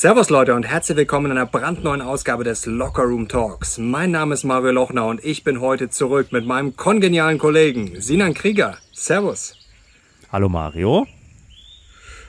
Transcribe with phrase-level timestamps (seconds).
[0.00, 3.78] Servus Leute und herzlich willkommen in einer brandneuen Ausgabe des Locker Room Talks.
[3.78, 8.32] Mein Name ist Mario Lochner und ich bin heute zurück mit meinem kongenialen Kollegen Sinan
[8.32, 8.78] Krieger.
[8.92, 9.56] Servus.
[10.30, 11.08] Hallo Mario.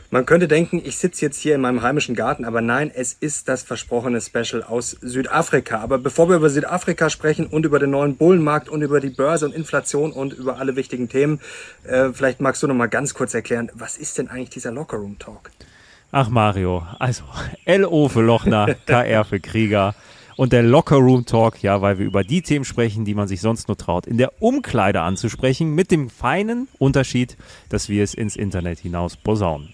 [0.10, 3.48] Man könnte denken, ich sitze jetzt hier in meinem heimischen Garten, aber nein, es ist
[3.48, 5.80] das versprochene Special aus Südafrika.
[5.80, 9.46] Aber bevor wir über Südafrika sprechen und über den neuen Bullenmarkt und über die Börse
[9.46, 11.40] und Inflation und über alle wichtigen Themen,
[11.84, 14.98] äh, vielleicht magst du noch mal ganz kurz erklären, was ist denn eigentlich dieser Locker
[14.98, 15.52] Room Talk?
[16.12, 17.24] Ach Mario, also
[17.68, 19.94] LO für Lochner, KR für Krieger
[20.38, 23.42] und der Locker Room Talk, ja, weil wir über die Themen sprechen, die man sich
[23.42, 27.38] sonst nur traut, in der Umkleide anzusprechen, mit dem feinen Unterschied,
[27.70, 29.74] dass wir es ins Internet hinaus posaunen.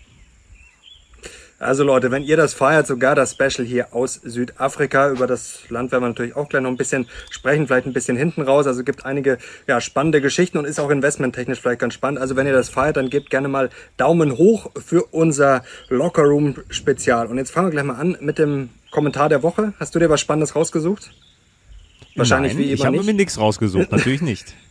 [1.58, 5.94] Also Leute, wenn ihr das feiert, sogar das Special hier aus Südafrika, über das Land
[5.94, 8.68] werden wir natürlich auch gleich noch ein bisschen sprechen, vielleicht ein bisschen hinten raus.
[8.68, 12.20] Also gibt einige ja, spannende Geschichten und ist auch investmenttechnisch vielleicht ganz spannend.
[12.20, 16.56] Also wenn ihr das feiert, dann gebt gerne mal Daumen hoch für unser Locker Room
[16.70, 17.28] Spezial.
[17.28, 19.74] Und jetzt fangen wir gleich mal an mit dem Kommentar der Woche.
[19.80, 21.12] Hast du dir was Spannendes rausgesucht?
[22.16, 24.54] Wahrscheinlich Nein, wie immer Ich habe mir nichts rausgesucht, natürlich nicht.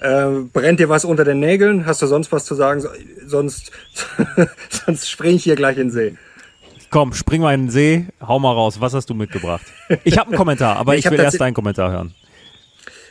[0.00, 1.86] Äh, brennt dir was unter den Nägeln?
[1.86, 2.82] Hast du sonst was zu sagen?
[3.26, 3.72] Sonst,
[4.68, 6.16] sonst spring ich hier gleich in den See.
[6.90, 8.80] Komm, spring mal in den See, hau mal raus.
[8.80, 9.64] Was hast du mitgebracht?
[10.04, 12.14] Ich habe einen Kommentar, aber ich, ich will erst deinen Kommentar hören.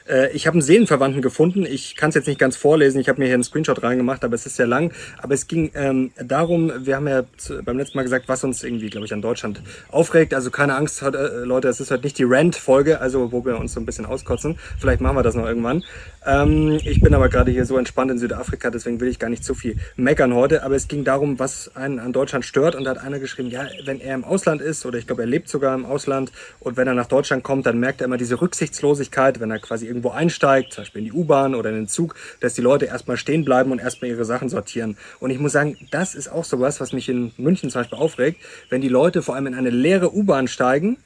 [0.08, 1.66] Äh, ich habe einen Seelenverwandten gefunden.
[1.66, 3.00] Ich kann es jetzt nicht ganz vorlesen.
[3.00, 4.92] Ich habe mir hier einen Screenshot reingemacht, aber es ist sehr lang.
[5.22, 7.23] Aber es ging ähm, darum, wir haben ja
[7.64, 10.34] beim letzten Mal gesagt, was uns irgendwie, glaube ich, an Deutschland aufregt.
[10.34, 11.09] Also keine Angst, äh,
[11.44, 14.58] Leute, es ist halt nicht die Rant-Folge, also wo wir uns so ein bisschen auskotzen.
[14.80, 15.84] Vielleicht machen wir das noch irgendwann.
[16.25, 19.44] Ähm, ich bin aber gerade hier so entspannt in Südafrika, deswegen will ich gar nicht
[19.44, 20.64] zu viel meckern heute.
[20.64, 22.75] Aber es ging darum, was einen an Deutschland stört.
[22.75, 25.28] Und da hat einer geschrieben, ja, wenn er im Ausland ist, oder ich glaube, er
[25.28, 28.42] lebt sogar im Ausland, und wenn er nach Deutschland kommt, dann merkt er immer diese
[28.42, 32.16] Rücksichtslosigkeit, wenn er quasi irgendwo einsteigt, zum Beispiel in die U-Bahn oder in den Zug,
[32.42, 34.98] dass die Leute erstmal stehen bleiben und erstmal ihre Sachen sortieren.
[35.20, 38.42] Und ich muss sagen, das ist auch sowas, was mich in München zum Beispiel aufregt.
[38.70, 40.98] Wenn die Leute vor allem in eine leere U-Bahn steigen,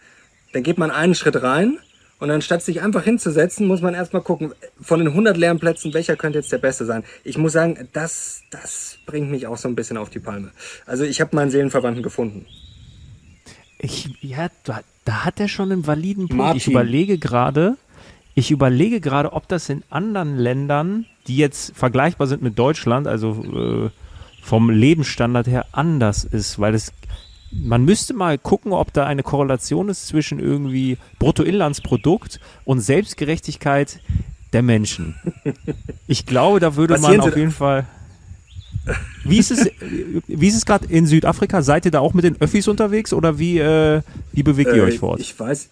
[0.53, 1.77] dann geht man einen Schritt rein
[2.19, 6.15] und anstatt sich einfach hinzusetzen, muss man erstmal gucken, von den 100 leeren Plätzen, welcher
[6.15, 7.03] könnte jetzt der beste sein.
[7.23, 10.51] Ich muss sagen, das, das bringt mich auch so ein bisschen auf die Palme.
[10.85, 12.47] Also ich habe meinen Seelenverwandten gefunden.
[13.77, 16.35] Ich, ja, da, da hat er schon einen validen Punkt.
[16.35, 16.57] Martin.
[16.57, 17.77] Ich überlege gerade,
[18.35, 23.43] ich überlege gerade, ob das in anderen Ländern, die jetzt vergleichbar sind mit Deutschland, also
[23.43, 23.89] äh,
[24.41, 26.93] vom Lebensstandard her anders ist, weil es
[27.51, 34.01] man müsste mal gucken, ob da eine Korrelation ist zwischen irgendwie Bruttoinlandsprodukt und Selbstgerechtigkeit
[34.53, 35.15] der Menschen.
[36.07, 37.85] Ich glaube, da würde man auf jeden Fall.
[39.23, 39.69] Wie ist es,
[40.27, 41.61] wie ist es gerade in Südafrika?
[41.61, 44.01] Seid ihr da auch mit den Öffis unterwegs oder wie, äh,
[44.31, 45.19] wie bewegt ihr äh, euch fort?
[45.19, 45.69] Ich weiß,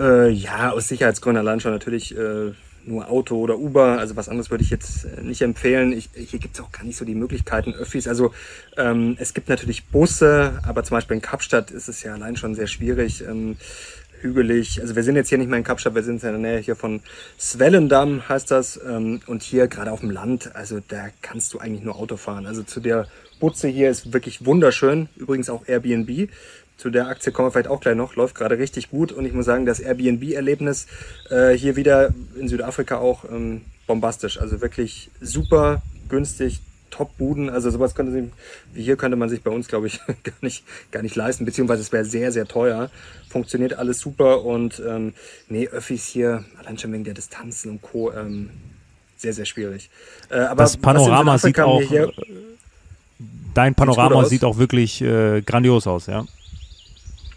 [0.00, 2.52] äh, ja, aus Sicherheitsgründen allein schon natürlich äh,
[2.84, 3.98] nur Auto oder Uber.
[3.98, 5.92] Also was anderes würde ich jetzt äh, nicht empfehlen.
[5.92, 8.08] Ich, hier gibt es auch gar nicht so die Möglichkeiten, Öffis.
[8.08, 8.32] Also
[8.76, 12.54] ähm, es gibt natürlich Busse, aber zum Beispiel in Kapstadt ist es ja allein schon
[12.54, 13.22] sehr schwierig.
[13.22, 13.56] Ähm,
[14.22, 14.80] hügelig.
[14.80, 16.76] Also wir sind jetzt hier nicht mehr in Kapstadt, wir sind in der Nähe hier
[16.76, 17.00] von
[17.38, 18.78] Swellendam heißt das.
[18.86, 22.46] Ähm, und hier gerade auf dem Land, also da kannst du eigentlich nur Auto fahren.
[22.46, 23.06] Also zu der
[23.38, 25.08] Butze hier ist wirklich wunderschön.
[25.16, 26.28] Übrigens auch Airbnb
[26.80, 29.34] zu der Aktie kommen wir vielleicht auch gleich noch, läuft gerade richtig gut und ich
[29.34, 30.86] muss sagen, das Airbnb-Erlebnis
[31.28, 34.40] äh, hier wieder in Südafrika auch ähm, bombastisch.
[34.40, 37.50] Also wirklich super günstig, Top-Buden.
[37.50, 38.24] Also sowas könnte sich,
[38.72, 41.82] wie hier könnte man sich bei uns, glaube ich, gar nicht, gar nicht leisten, beziehungsweise
[41.82, 42.90] es wäre sehr, sehr teuer.
[43.28, 45.12] Funktioniert alles super und ähm,
[45.50, 48.10] nee, Öffis hier, allein schon wegen der Distanzen und Co.
[48.10, 48.48] Ähm,
[49.18, 49.90] sehr, sehr schwierig.
[50.30, 51.82] Äh, aber das Panorama sieht auch.
[51.82, 52.10] Hier,
[53.52, 56.24] dein Panorama sieht auch wirklich äh, grandios aus, ja.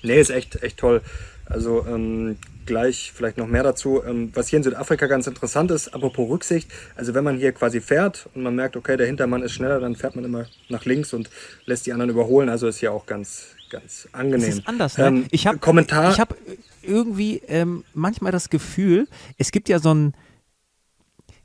[0.03, 1.01] Nee, ist echt, echt toll.
[1.45, 4.01] Also ähm, gleich vielleicht noch mehr dazu.
[4.05, 7.81] Ähm, was hier in Südafrika ganz interessant ist, apropos Rücksicht, also wenn man hier quasi
[7.81, 11.13] fährt und man merkt, okay, der Hintermann ist schneller, dann fährt man immer nach links
[11.13, 11.29] und
[11.65, 12.49] lässt die anderen überholen.
[12.49, 14.47] Also ist hier auch ganz, ganz angenehm.
[14.47, 15.07] Das ist anders, ne?
[15.07, 16.11] Ähm, ich habe Kommentar.
[16.11, 16.35] Ich habe
[16.81, 20.13] irgendwie ähm, manchmal das Gefühl, es gibt ja so ein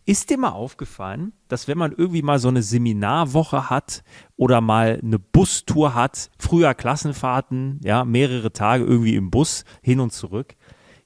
[0.08, 4.02] ist dir mal aufgefallen, dass wenn man irgendwie mal so eine Seminarwoche hat
[4.36, 10.14] oder mal eine Bustour hat, früher Klassenfahrten, ja, mehrere Tage irgendwie im Bus hin und
[10.14, 10.56] zurück,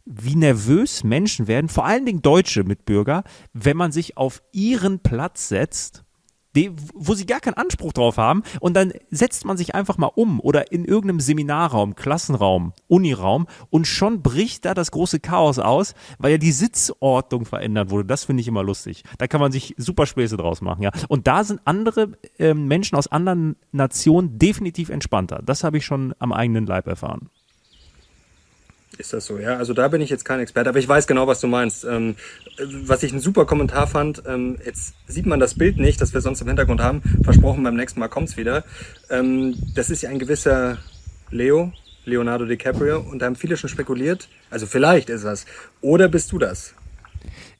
[0.04, 5.48] wie nervös Menschen werden, vor allen Dingen deutsche Mitbürger, wenn man sich auf ihren Platz
[5.48, 6.05] setzt
[6.54, 8.43] die, wo sie gar keinen Anspruch drauf haben.
[8.60, 13.87] Und dann setzt man sich einfach mal um oder in irgendeinem Seminarraum, Klassenraum, Uniraum und
[13.87, 18.06] schon bricht da das große Chaos aus, weil ja die Sitzordnung verändert wurde.
[18.06, 19.04] Das finde ich immer lustig.
[19.19, 20.90] Da kann man sich super Späße draus machen, ja.
[21.08, 25.40] Und da sind andere äh, Menschen aus anderen Nationen definitiv entspannter.
[25.44, 27.31] Das habe ich schon am eigenen Leib erfahren.
[28.99, 29.56] Ist das so, ja?
[29.56, 31.85] Also da bin ich jetzt kein Experte, aber ich weiß genau, was du meinst.
[31.85, 32.17] Ähm,
[32.59, 36.21] was ich einen super Kommentar fand, ähm, jetzt sieht man das Bild nicht, das wir
[36.21, 37.03] sonst im Hintergrund haben.
[37.25, 38.65] Versprochen, beim nächsten Mal kommt's wieder.
[39.11, 40.79] Ähm, das ist ja ein gewisser
[41.31, 41.73] Leo,
[42.05, 45.47] Leonardo DiCaprio, und da haben viele schon spekuliert, also vielleicht ist das.
[45.81, 46.75] Oder bist du das?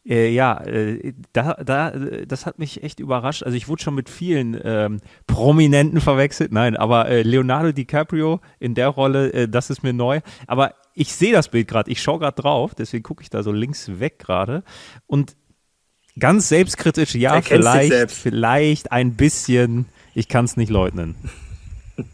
[0.05, 1.93] Äh, ja, äh, da, da,
[2.26, 3.44] das hat mich echt überrascht.
[3.44, 6.52] Also ich wurde schon mit vielen ähm, Prominenten verwechselt.
[6.52, 10.20] Nein, aber äh, Leonardo DiCaprio in der Rolle, äh, das ist mir neu.
[10.49, 13.52] Aber ich sehe das Bild gerade, ich schaue gerade drauf, deswegen gucke ich da so
[13.52, 14.62] links weg gerade.
[15.06, 15.36] Und
[16.18, 21.14] ganz selbstkritisch, ja, vielleicht, vielleicht ein bisschen, ich kann es nicht leugnen.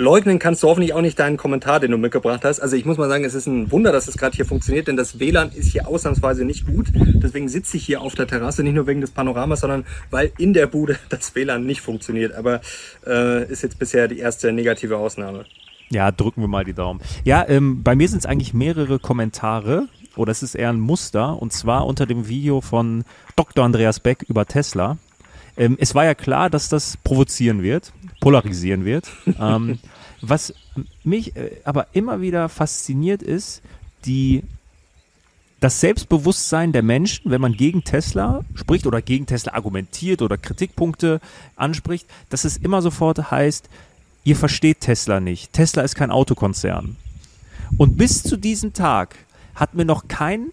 [0.00, 2.58] Leugnen kannst du hoffentlich auch nicht deinen Kommentar, den du mitgebracht hast.
[2.58, 4.96] Also ich muss mal sagen, es ist ein Wunder, dass es gerade hier funktioniert, denn
[4.96, 6.86] das WLAN ist hier ausnahmsweise nicht gut.
[6.94, 10.54] Deswegen sitze ich hier auf der Terrasse, nicht nur wegen des Panoramas, sondern weil in
[10.54, 12.32] der Bude das WLAN nicht funktioniert.
[12.32, 12.62] Aber
[13.06, 15.44] äh, ist jetzt bisher die erste negative Ausnahme.
[15.92, 17.00] Ja, drücken wir mal die Daumen.
[17.24, 21.40] Ja, ähm, bei mir sind es eigentlich mehrere Kommentare oder es ist eher ein Muster
[21.40, 23.04] und zwar unter dem Video von
[23.34, 23.64] Dr.
[23.64, 24.98] Andreas Beck über Tesla.
[25.56, 29.10] Ähm, es war ja klar, dass das provozieren wird, polarisieren wird.
[29.40, 29.80] ähm,
[30.20, 30.54] was
[31.02, 33.62] mich äh, aber immer wieder fasziniert ist,
[34.04, 34.44] die
[35.58, 41.20] das Selbstbewusstsein der Menschen, wenn man gegen Tesla spricht oder gegen Tesla argumentiert oder Kritikpunkte
[41.56, 43.68] anspricht, dass es immer sofort heißt,
[44.24, 45.52] ihr versteht Tesla nicht.
[45.52, 46.96] Tesla ist kein Autokonzern.
[47.78, 49.16] Und bis zu diesem Tag
[49.54, 50.52] hat mir noch kein,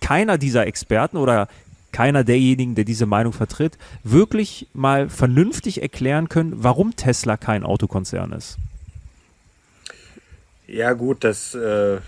[0.00, 1.48] keiner dieser Experten oder
[1.92, 8.32] keiner derjenigen, der diese Meinung vertritt, wirklich mal vernünftig erklären können, warum Tesla kein Autokonzern
[8.32, 8.58] ist.
[10.66, 11.98] Ja gut, das äh,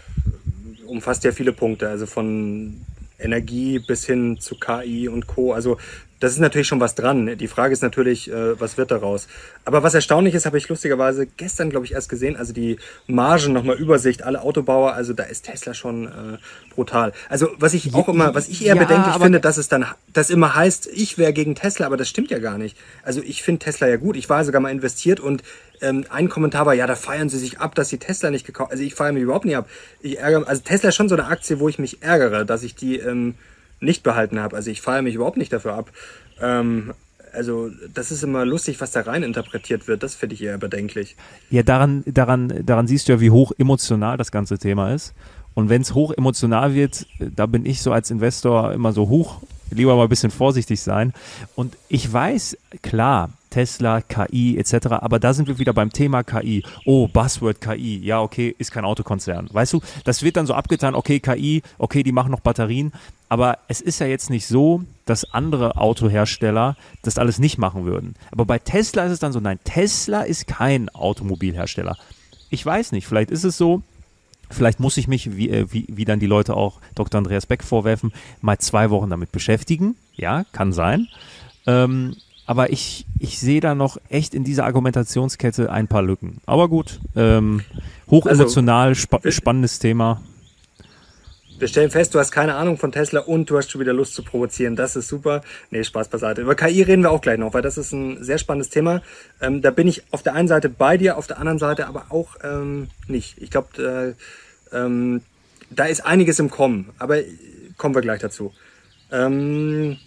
[0.87, 2.81] umfasst ja viele Punkte, also von
[3.19, 5.53] Energie bis hin zu KI und Co.
[5.53, 5.79] Also
[6.23, 7.37] das ist natürlich schon was dran.
[7.37, 9.27] Die Frage ist natürlich, äh, was wird daraus?
[9.65, 12.37] Aber was erstaunlich ist, habe ich lustigerweise gestern, glaube ich, erst gesehen.
[12.37, 12.79] Also die
[13.09, 16.39] Margen nochmal Übersicht, alle Autobauer, also da ist Tesla schon äh,
[16.73, 17.13] brutal.
[17.29, 20.31] Also was ich auch immer, was ich eher ja, bedenklich finde, dass es dann, das
[20.31, 22.77] immer heißt, ich wäre gegen Tesla, aber das stimmt ja gar nicht.
[23.03, 24.17] Also ich finde Tesla ja gut.
[24.17, 25.43] Ich war sogar mal investiert und
[25.81, 28.71] ähm, ein Kommentar war, ja, da feiern sie sich ab, dass sie Tesla nicht gekauft.
[28.71, 29.69] Also ich feiere mich überhaupt nicht ab.
[30.01, 32.77] Ich ärgere, also Tesla ist schon so eine Aktie, wo ich mich ärgere, dass ich
[32.77, 33.35] die ähm,
[33.83, 34.57] nicht behalten habe.
[34.57, 35.91] Also ich feiere mich überhaupt nicht dafür ab.
[36.41, 36.95] Ähm,
[37.33, 40.03] also das ist immer lustig, was da rein interpretiert wird.
[40.03, 41.17] Das finde ich eher bedenklich.
[41.51, 45.15] Ja, daran, daran, daran siehst du ja, wie hoch emotional das ganze Thema ist.
[45.55, 49.43] Und wenn es hoch emotional wird, da bin ich so als Investor immer so hoch,
[49.71, 51.13] lieber mal ein bisschen vorsichtig sein.
[51.55, 54.87] Und ich weiß, klar, Tesla, KI etc.
[54.93, 56.65] Aber da sind wir wieder beim Thema KI.
[56.87, 57.99] Oh, Buzzword KI.
[57.99, 59.49] Ja, okay, ist kein Autokonzern.
[59.53, 62.93] Weißt du, das wird dann so abgetan, okay, KI, okay, die machen noch Batterien.
[63.29, 68.15] Aber es ist ja jetzt nicht so, dass andere Autohersteller das alles nicht machen würden.
[68.31, 71.97] Aber bei Tesla ist es dann so, nein, Tesla ist kein Automobilhersteller.
[72.49, 73.83] Ich weiß nicht, vielleicht ist es so,
[74.53, 77.17] Vielleicht muss ich mich, wie, äh, wie, wie dann die Leute auch Dr.
[77.17, 78.13] Andreas Beck vorwerfen,
[78.43, 79.97] mal zwei Wochen damit beschäftigen.
[80.15, 81.09] Ja, kann sein.
[81.67, 82.17] Ähm,
[82.47, 86.39] aber ich, ich sehe da noch echt in dieser Argumentationskette ein paar Lücken.
[86.47, 87.63] Aber gut, ähm,
[88.11, 90.21] hochemotional, also, spa spannendes Thema.
[91.59, 94.15] Wir stellen fest, du hast keine Ahnung von Tesla und du hast schon wieder Lust
[94.15, 94.75] zu provozieren.
[94.75, 95.43] Das ist super.
[95.71, 96.41] Nee, Spaß beiseite.
[96.41, 99.01] Über KI reden wir auch gleich noch, weil das ist ein sehr spannendes Thema.
[99.41, 102.07] Ähm, da bin ich auf der einen Seite bei dir, auf der anderen Seite aber
[102.09, 103.41] auch ähm, nicht.
[103.41, 104.17] Ich glaube,
[104.73, 105.23] äh, ähm,
[105.71, 107.19] da ist einiges im Kommen, aber
[107.77, 108.53] kommen wir gleich dazu.
[109.13, 109.99] Ähm,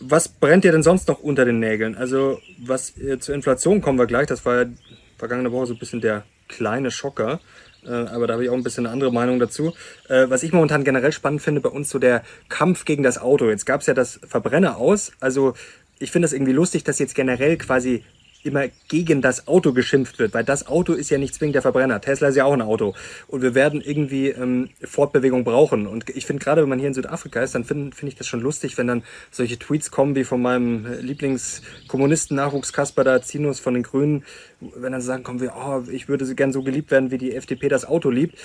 [0.00, 1.96] was brennt dir denn sonst noch unter den Nägeln?
[1.96, 4.26] Also, was äh, zur Inflation kommen wir gleich.
[4.26, 4.70] Das war ja
[5.16, 7.40] vergangene Woche so ein bisschen der kleine Schocker.
[7.84, 9.74] Äh, aber da habe ich auch ein bisschen eine andere Meinung dazu.
[10.08, 13.48] Äh, was ich momentan generell spannend finde, bei uns so der Kampf gegen das Auto.
[13.48, 15.12] Jetzt gab es ja das Verbrenner aus.
[15.20, 15.54] Also
[15.98, 18.04] ich finde es irgendwie lustig, dass jetzt generell quasi
[18.48, 22.00] immer gegen das Auto geschimpft wird, weil das Auto ist ja nicht zwingend der Verbrenner.
[22.00, 22.94] Tesla ist ja auch ein Auto.
[23.28, 25.86] Und wir werden irgendwie ähm, Fortbewegung brauchen.
[25.86, 28.26] Und ich finde gerade, wenn man hier in Südafrika ist, dann finde find ich das
[28.26, 33.82] schon lustig, wenn dann solche Tweets kommen wie von meinem Lieblingskommunisten-Nachwuchs Kaspar Dazinus von den
[33.82, 34.24] Grünen,
[34.60, 37.68] wenn dann sagen, kommen wir, oh, ich würde gern so geliebt werden, wie die FDP
[37.68, 38.36] das Auto liebt.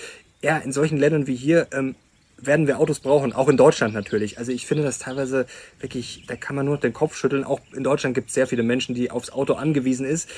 [0.41, 1.95] Ja, in solchen Ländern wie hier ähm,
[2.37, 4.37] werden wir Autos brauchen, auch in Deutschland natürlich.
[4.37, 5.45] Also ich finde das teilweise
[5.79, 7.43] wirklich, da kann man nur den Kopf schütteln.
[7.43, 10.29] Auch in Deutschland gibt es sehr viele Menschen, die aufs Auto angewiesen ist,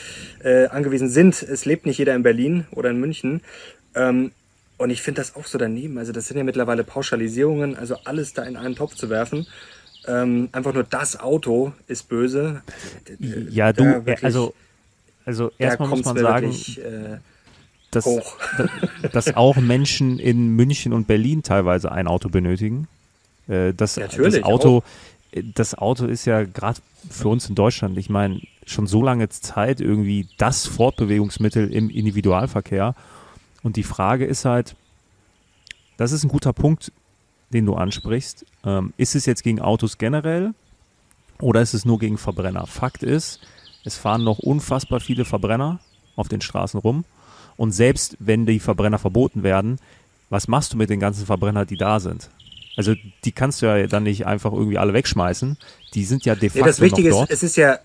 [0.43, 1.41] äh, angewiesen sind.
[1.41, 3.41] Es lebt nicht jeder in Berlin oder in München.
[3.95, 4.31] Ähm,
[4.77, 5.97] und ich finde das auch so daneben.
[5.97, 9.47] Also das sind ja mittlerweile Pauschalisierungen, also alles da in einen Topf zu werfen.
[10.07, 12.61] Ähm, einfach nur das Auto ist böse.
[13.19, 14.53] Ja, du, wirklich, also,
[15.25, 17.17] also erstmal muss man sagen, wirklich, äh,
[17.95, 18.07] dass,
[19.11, 22.87] dass auch Menschen in München und Berlin teilweise ein Auto benötigen.
[23.47, 24.83] Äh, das, das Auto, auch.
[25.55, 29.79] das Auto ist ja gerade für uns in Deutschland, ich meine, schon so lange Zeit
[29.79, 32.95] irgendwie das Fortbewegungsmittel im Individualverkehr.
[33.63, 34.75] Und die Frage ist halt,
[35.97, 36.91] das ist ein guter Punkt,
[37.53, 38.45] den du ansprichst.
[38.63, 40.53] Ähm, ist es jetzt gegen Autos generell
[41.39, 42.65] oder ist es nur gegen Verbrenner?
[42.67, 43.39] Fakt ist,
[43.83, 45.79] es fahren noch unfassbar viele Verbrenner
[46.15, 47.05] auf den Straßen rum.
[47.57, 49.79] Und selbst wenn die Verbrenner verboten werden,
[50.29, 52.29] was machst du mit den ganzen Verbrennern, die da sind?
[52.77, 52.93] Also
[53.23, 55.57] die kannst du ja dann nicht einfach irgendwie alle wegschmeißen.
[55.93, 57.29] Die sind ja de facto nee, das Wichtige noch dort.
[57.29, 57.79] ist, es ist ja,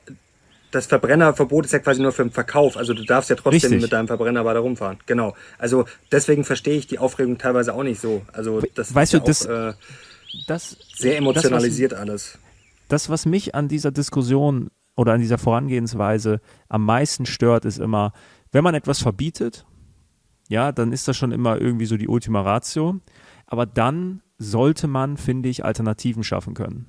[0.72, 2.76] das Verbrennerverbot ist ja quasi nur für den Verkauf.
[2.76, 3.82] Also du darfst ja trotzdem Richtig.
[3.82, 4.98] mit deinem Verbrenner weiter rumfahren.
[5.06, 5.36] Genau.
[5.58, 8.22] Also deswegen verstehe ich die Aufregung teilweise auch nicht so.
[8.32, 9.74] Also das Weißt ist du, ja das- auch, äh,
[10.48, 12.38] Das, sehr emotionalisiert alles.
[12.88, 18.12] das, was mich an dieser Diskussion oder an dieser Vorangehensweise am meisten stört, ist immer,
[18.52, 19.66] wenn man etwas verbietet,
[20.48, 23.00] ja, dann ist das schon immer irgendwie so die Ultima Ratio.
[23.46, 26.86] Aber dann sollte man, finde ich, Alternativen schaffen können.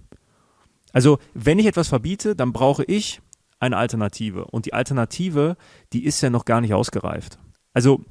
[0.94, 3.22] Also, wenn ich etwas verbiete, dann brauche ich
[3.60, 4.46] eine Alternative.
[4.46, 5.58] Und die Alternative,
[5.94, 7.38] die ist ja noch gar nicht ausgereift.
[7.74, 8.04] Also,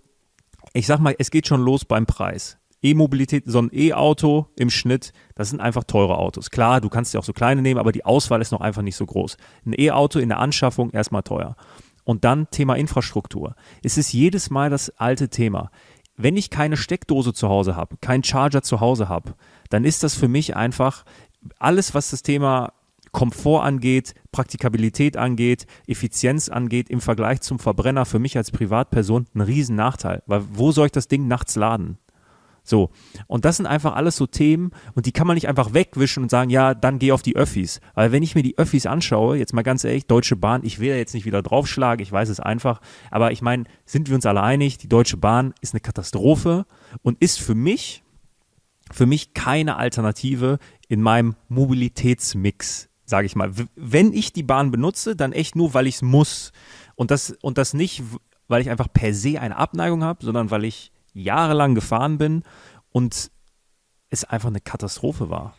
[0.73, 2.59] ich sag mal, es geht schon los beim Preis.
[2.83, 6.51] E-Mobilität, so ein E-Auto im Schnitt, das sind einfach teure Autos.
[6.51, 8.97] Klar, du kannst ja auch so kleine nehmen, aber die Auswahl ist noch einfach nicht
[8.97, 9.37] so groß.
[9.67, 11.57] Ein E-Auto in der Anschaffung erstmal teuer.
[12.05, 13.55] Und dann Thema Infrastruktur.
[13.83, 15.71] Es ist jedes Mal das alte Thema.
[16.17, 19.35] Wenn ich keine Steckdose zu Hause habe, keinen Charger zu Hause habe,
[19.71, 21.05] dann ist das für mich einfach
[21.59, 22.73] alles, was das Thema
[23.13, 29.41] Komfort angeht, Praktikabilität angeht, Effizienz angeht, im Vergleich zum Verbrenner für mich als Privatperson ein
[29.41, 30.23] riesen Nachteil.
[30.27, 31.99] Weil wo soll ich das Ding nachts laden?
[32.71, 32.91] So.
[33.27, 36.29] Und das sind einfach alles so Themen und die kann man nicht einfach wegwischen und
[36.31, 37.81] sagen, ja, dann geh auf die Öffis.
[37.95, 40.89] Weil wenn ich mir die Öffis anschaue, jetzt mal ganz ehrlich, Deutsche Bahn, ich will
[40.89, 44.25] ja jetzt nicht wieder draufschlagen, ich weiß es einfach, aber ich meine, sind wir uns
[44.25, 46.65] alle einig, die Deutsche Bahn ist eine Katastrophe
[47.03, 48.05] und ist für mich,
[48.93, 50.59] für mich keine Alternative
[50.89, 53.51] in meinem Mobilitätsmix, sage ich mal.
[53.75, 56.53] Wenn ich die Bahn benutze, dann echt nur, weil ich es muss.
[56.95, 58.05] Und das, und das nicht,
[58.47, 62.43] weil ich einfach per se eine Abneigung habe, sondern weil ich jahrelang gefahren bin
[62.91, 63.31] und
[64.11, 65.57] es einfach eine Katastrophe war.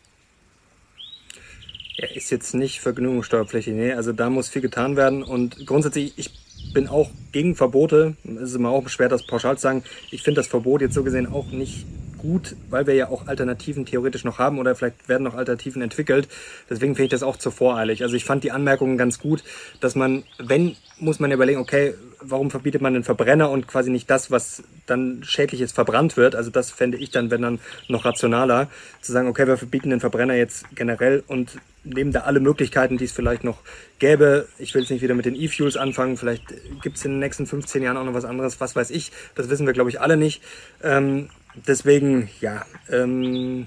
[1.96, 3.92] Ja, ist jetzt nicht vergnügungssteuerpflichtig, nee.
[3.92, 5.22] Also da muss viel getan werden.
[5.22, 6.30] Und grundsätzlich, ich
[6.72, 8.16] bin auch gegen Verbote.
[8.24, 9.84] Es ist immer auch schwer, das pauschal zu sagen.
[10.10, 11.86] Ich finde das Verbot jetzt so gesehen auch nicht
[12.22, 16.28] gut, weil wir ja auch Alternativen theoretisch noch haben oder vielleicht werden noch Alternativen entwickelt.
[16.70, 18.02] Deswegen finde ich das auch zu voreilig.
[18.02, 19.42] Also ich fand die Anmerkungen ganz gut,
[19.80, 24.08] dass man, wenn, muss man überlegen, okay, warum verbietet man den Verbrenner und quasi nicht
[24.08, 26.36] das, was dann schädlich ist, verbrannt wird.
[26.36, 28.68] Also das fände ich dann, wenn dann noch rationaler,
[29.00, 33.04] zu sagen, okay, wir verbieten den Verbrenner jetzt generell und nehmen da alle Möglichkeiten, die
[33.04, 33.58] es vielleicht noch
[33.98, 34.46] gäbe.
[34.58, 36.16] Ich will jetzt nicht wieder mit den E-Fuels anfangen.
[36.16, 36.44] Vielleicht
[36.82, 38.60] gibt es in den nächsten 15 Jahren auch noch was anderes.
[38.60, 39.10] Was weiß ich.
[39.34, 40.42] Das wissen wir, glaube ich, alle nicht.
[40.82, 43.66] Ähm, deswegen, ja, ähm,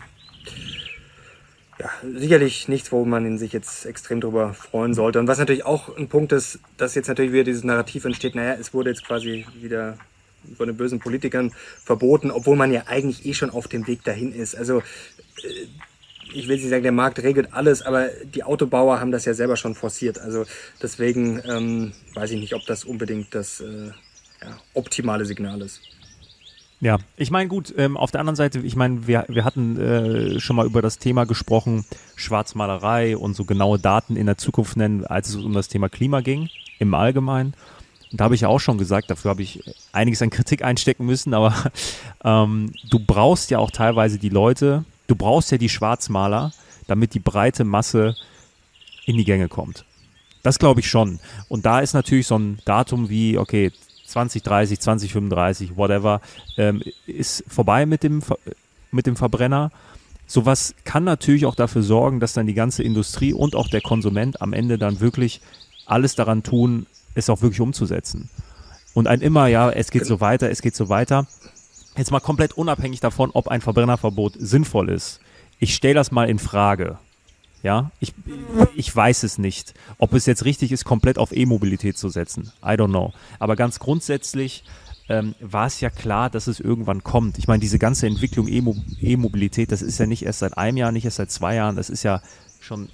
[1.79, 5.19] ja, sicherlich nichts, wo man sich jetzt extrem drüber freuen sollte.
[5.19, 8.55] Und was natürlich auch ein Punkt ist, dass jetzt natürlich wieder dieses Narrativ entsteht, naja,
[8.59, 9.97] es wurde jetzt quasi wieder
[10.57, 11.51] von den bösen Politikern
[11.83, 14.55] verboten, obwohl man ja eigentlich eh schon auf dem Weg dahin ist.
[14.55, 15.67] Also äh,
[16.33, 19.55] ich will nicht sagen, der Markt regelt alles, aber die Autobauer haben das ja selber
[19.55, 20.19] schon forciert.
[20.19, 20.45] Also
[20.81, 23.91] deswegen ähm, weiß ich nicht, ob das unbedingt das äh,
[24.41, 25.81] ja, optimale Signal ist.
[26.81, 30.39] Ja, ich meine, gut, ähm, auf der anderen Seite, ich meine, wir, wir hatten äh,
[30.39, 35.05] schon mal über das Thema gesprochen, Schwarzmalerei und so genaue Daten in der Zukunft nennen,
[35.05, 37.53] als es um das Thema Klima ging, im Allgemeinen.
[38.11, 39.63] Und da habe ich ja auch schon gesagt, dafür habe ich
[39.93, 41.55] einiges an Kritik einstecken müssen, aber
[42.23, 46.51] ähm, du brauchst ja auch teilweise die Leute, du brauchst ja die Schwarzmaler,
[46.87, 48.15] damit die breite Masse
[49.05, 49.85] in die Gänge kommt.
[50.43, 51.19] Das glaube ich schon.
[51.47, 53.71] Und da ist natürlich so ein Datum wie, okay,
[54.07, 56.21] 2030, 2035, whatever,
[56.57, 58.21] ähm, ist vorbei mit dem,
[58.91, 59.71] mit dem Verbrenner.
[60.27, 64.41] Sowas kann natürlich auch dafür sorgen, dass dann die ganze Industrie und auch der Konsument
[64.41, 65.41] am Ende dann wirklich
[65.85, 68.29] alles daran tun, es auch wirklich umzusetzen.
[68.93, 71.27] Und ein immer, ja, es geht so weiter, es geht so weiter.
[71.97, 75.19] Jetzt mal komplett unabhängig davon, ob ein Verbrennerverbot sinnvoll ist.
[75.59, 76.97] Ich stelle das mal in Frage.
[77.65, 78.13] Ja, ich,
[78.75, 82.51] ich weiß es nicht, ob es jetzt richtig ist, komplett auf E-Mobilität zu setzen.
[82.63, 83.11] I don't know.
[83.39, 84.63] Aber ganz grundsätzlich
[85.09, 87.39] ähm, war es ja klar, dass es irgendwann kommt.
[87.39, 90.91] Ich meine, diese ganze Entwicklung E-Mo- E-Mobilität, das ist ja nicht erst seit einem Jahr,
[90.91, 92.21] nicht erst seit zwei Jahren, das ist ja
[92.61, 92.87] schon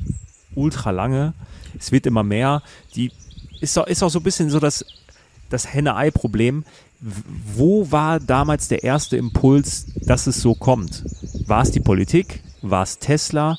[0.55, 1.33] ultra lange.
[1.77, 2.63] Es wird immer mehr.
[2.95, 3.11] Die
[3.59, 4.85] ist auch, ist auch so ein bisschen so das,
[5.49, 6.63] das Henne-Ei-Problem.
[7.01, 11.03] Wo war damals der erste Impuls, dass es so kommt?
[11.45, 12.41] War es die Politik?
[12.61, 13.57] War es Tesla?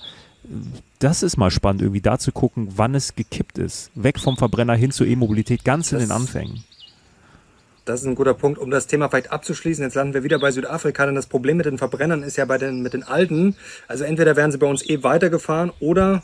[1.03, 3.91] Das ist mal spannend, irgendwie da zu gucken, wann es gekippt ist.
[3.97, 6.63] Weg vom Verbrenner hin zur E-Mobilität, ganz in Das- den Anfängen.
[7.85, 9.83] Das ist ein guter Punkt, um das Thema vielleicht abzuschließen.
[9.83, 12.57] Jetzt landen wir wieder bei Südafrika, denn das Problem mit den Verbrennern ist ja bei
[12.57, 13.57] den, mit den alten.
[13.89, 16.23] Also entweder werden sie bei uns eh weitergefahren oder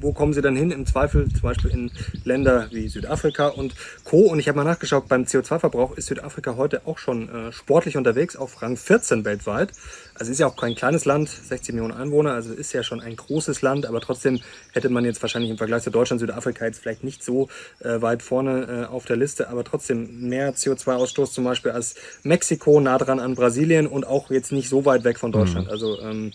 [0.00, 0.70] wo kommen sie dann hin?
[0.70, 1.90] Im Zweifel zum Beispiel in
[2.24, 3.74] Länder wie Südafrika und
[4.04, 4.18] Co.
[4.20, 8.36] Und ich habe mal nachgeschaut, beim CO2-Verbrauch ist Südafrika heute auch schon äh, sportlich unterwegs,
[8.36, 9.72] auf Rang 14 weltweit.
[10.18, 13.16] Also ist ja auch kein kleines Land, 60 Millionen Einwohner, also ist ja schon ein
[13.16, 14.40] großes Land, aber trotzdem
[14.72, 17.48] hätte man jetzt wahrscheinlich im Vergleich zu Deutschland, Südafrika jetzt vielleicht nicht so
[17.80, 22.80] äh, weit vorne äh, auf der Liste, aber trotzdem mehr CO2-Ausstoß zum Beispiel als Mexiko,
[22.80, 25.66] nah dran an Brasilien und auch jetzt nicht so weit weg von Deutschland.
[25.66, 25.72] Mhm.
[25.72, 26.32] Also ähm,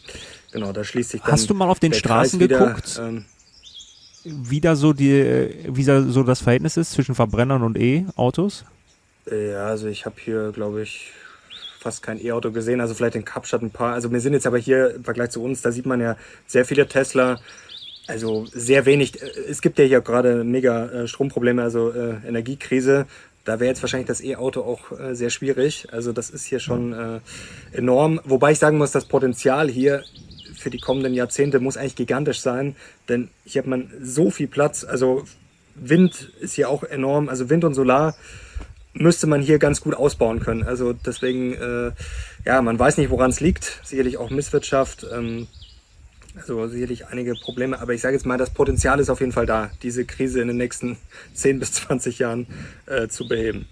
[0.51, 1.32] genau, da schließt sich dann.
[1.32, 3.00] Hast du mal auf den Straßen wieder, geguckt?
[3.01, 3.25] Ähm,
[4.24, 8.66] wie da so die, wie da so das Verhältnis ist zwischen Verbrennern und E-Autos?
[9.30, 11.12] Ja, also ich habe hier, glaube ich,
[11.80, 12.82] fast kein E-Auto gesehen.
[12.82, 13.94] Also vielleicht in Kapstadt ein paar.
[13.94, 16.16] Also wir sind jetzt aber hier im Vergleich zu uns, da sieht man ja
[16.48, 17.40] sehr viele Tesla.
[18.08, 19.22] Also sehr wenig.
[19.22, 23.06] Es gibt ja hier gerade mega äh, Stromprobleme, also äh, Energiekrise.
[23.46, 25.88] Da wäre jetzt wahrscheinlich das E-Auto auch äh, sehr schwierig.
[25.92, 27.20] Also das ist hier schon äh,
[27.72, 28.20] enorm.
[28.24, 30.04] Wobei ich sagen muss, das Potenzial hier
[30.62, 32.75] für die kommenden Jahrzehnte muss eigentlich gigantisch sein,
[33.10, 34.84] denn hier hat man so viel Platz.
[34.84, 35.25] Also
[35.75, 38.15] Wind ist hier auch enorm, also Wind und Solar
[38.94, 40.63] müsste man hier ganz gut ausbauen können.
[40.63, 41.91] Also deswegen, äh,
[42.46, 43.80] ja, man weiß nicht, woran es liegt.
[43.84, 45.48] Sicherlich auch Misswirtschaft, ähm,
[46.36, 47.80] also sicherlich einige Probleme.
[47.80, 50.50] Aber ich sage jetzt mal, das Potenzial ist auf jeden Fall da, diese Krise in
[50.50, 50.98] den nächsten
[51.34, 52.48] 10 bis 20 Jahren
[52.86, 53.68] äh, zu beheben.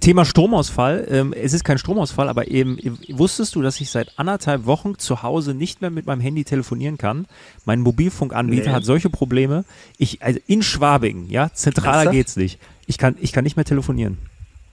[0.00, 1.06] Thema Stromausfall.
[1.10, 5.22] Ähm, es ist kein Stromausfall, aber eben wusstest du, dass ich seit anderthalb Wochen zu
[5.22, 7.26] Hause nicht mehr mit meinem Handy telefonieren kann?
[7.64, 8.74] Mein Mobilfunkanbieter nee.
[8.74, 9.64] hat solche Probleme.
[9.96, 12.58] Ich, also in Schwabing, ja, zentraler geht's nicht.
[12.86, 14.18] Ich kann, ich kann nicht mehr telefonieren.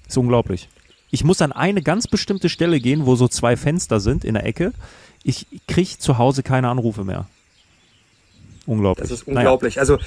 [0.08, 0.68] ist unglaublich.
[1.10, 4.46] Ich muss an eine ganz bestimmte Stelle gehen, wo so zwei Fenster sind in der
[4.46, 4.74] Ecke.
[5.24, 7.28] Ich kriege zu Hause keine Anrufe mehr.
[8.66, 9.08] Unglaublich.
[9.08, 9.78] Das ist unglaublich.
[9.78, 9.82] Naja.
[9.82, 9.98] Also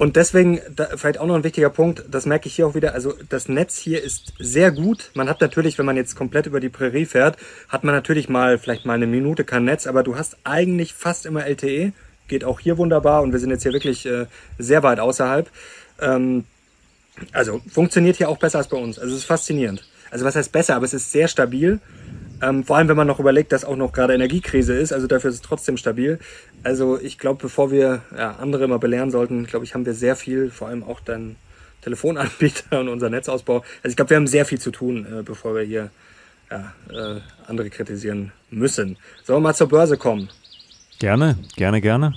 [0.00, 0.62] und deswegen,
[0.96, 3.76] vielleicht auch noch ein wichtiger Punkt, das merke ich hier auch wieder, also das Netz
[3.76, 5.10] hier ist sehr gut.
[5.12, 7.36] Man hat natürlich, wenn man jetzt komplett über die Prärie fährt,
[7.68, 11.26] hat man natürlich mal, vielleicht mal eine Minute kein Netz, aber du hast eigentlich fast
[11.26, 11.92] immer LTE,
[12.28, 14.24] geht auch hier wunderbar und wir sind jetzt hier wirklich äh,
[14.56, 15.50] sehr weit außerhalb.
[16.00, 16.44] Ähm,
[17.32, 18.98] also funktioniert hier auch besser als bei uns.
[18.98, 19.86] Also es ist faszinierend.
[20.10, 21.78] Also was heißt besser, aber es ist sehr stabil.
[22.42, 25.30] Ähm, vor allem, wenn man noch überlegt, dass auch noch gerade Energiekrise ist, also dafür
[25.30, 26.18] ist es trotzdem stabil.
[26.62, 30.16] Also ich glaube, bevor wir ja, andere immer belehren sollten, glaube ich, haben wir sehr
[30.16, 31.36] viel, vor allem auch dann
[31.82, 33.56] Telefonanbieter und unser Netzausbau.
[33.82, 35.90] Also ich glaube, wir haben sehr viel zu tun, äh, bevor wir hier
[36.50, 38.96] ja, äh, andere kritisieren müssen.
[39.22, 40.28] Sollen wir mal zur Börse kommen?
[40.98, 42.14] Gerne, gerne, gerne.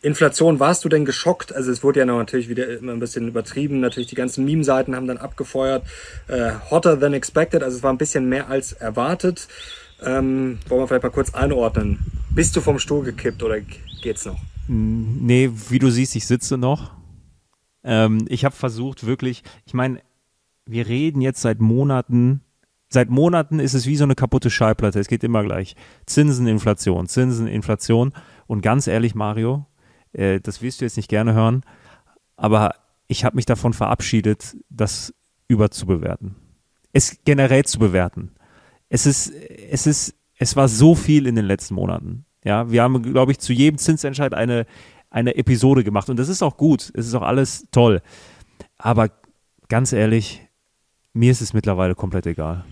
[0.00, 1.54] Inflation, warst du denn geschockt?
[1.54, 3.80] Also es wurde ja natürlich wieder immer ein bisschen übertrieben.
[3.80, 5.84] Natürlich die ganzen Meme-Seiten haben dann abgefeuert.
[6.28, 9.48] Äh, hotter than expected, also es war ein bisschen mehr als erwartet.
[10.00, 11.98] Ähm, wollen wir vielleicht mal kurz einordnen.
[12.30, 13.56] Bist du vom Stuhl gekippt oder
[14.02, 14.38] geht's noch?
[14.68, 16.92] Nee, wie du siehst, ich sitze noch.
[17.82, 20.00] Ähm, ich habe versucht wirklich, ich meine,
[20.66, 22.42] wir reden jetzt seit Monaten
[22.88, 24.98] seit Monaten ist es wie so eine kaputte Schallplatte.
[24.98, 25.76] Es geht immer gleich.
[26.06, 28.12] Zinseninflation, Zinseninflation.
[28.46, 29.66] Und ganz ehrlich, Mario,
[30.12, 31.62] äh, das wirst du jetzt nicht gerne hören,
[32.36, 32.74] aber
[33.08, 35.14] ich habe mich davon verabschiedet, das
[35.48, 36.36] überzubewerten.
[36.92, 38.32] Es generell zu bewerten.
[38.88, 42.24] Es ist, es ist, es war so viel in den letzten Monaten.
[42.44, 44.66] Ja, wir haben, glaube ich, zu jedem Zinsentscheid eine,
[45.10, 46.92] eine Episode gemacht und das ist auch gut.
[46.94, 48.02] Es ist auch alles toll.
[48.76, 49.10] Aber
[49.68, 50.46] ganz ehrlich,
[51.12, 52.64] mir ist es mittlerweile komplett egal.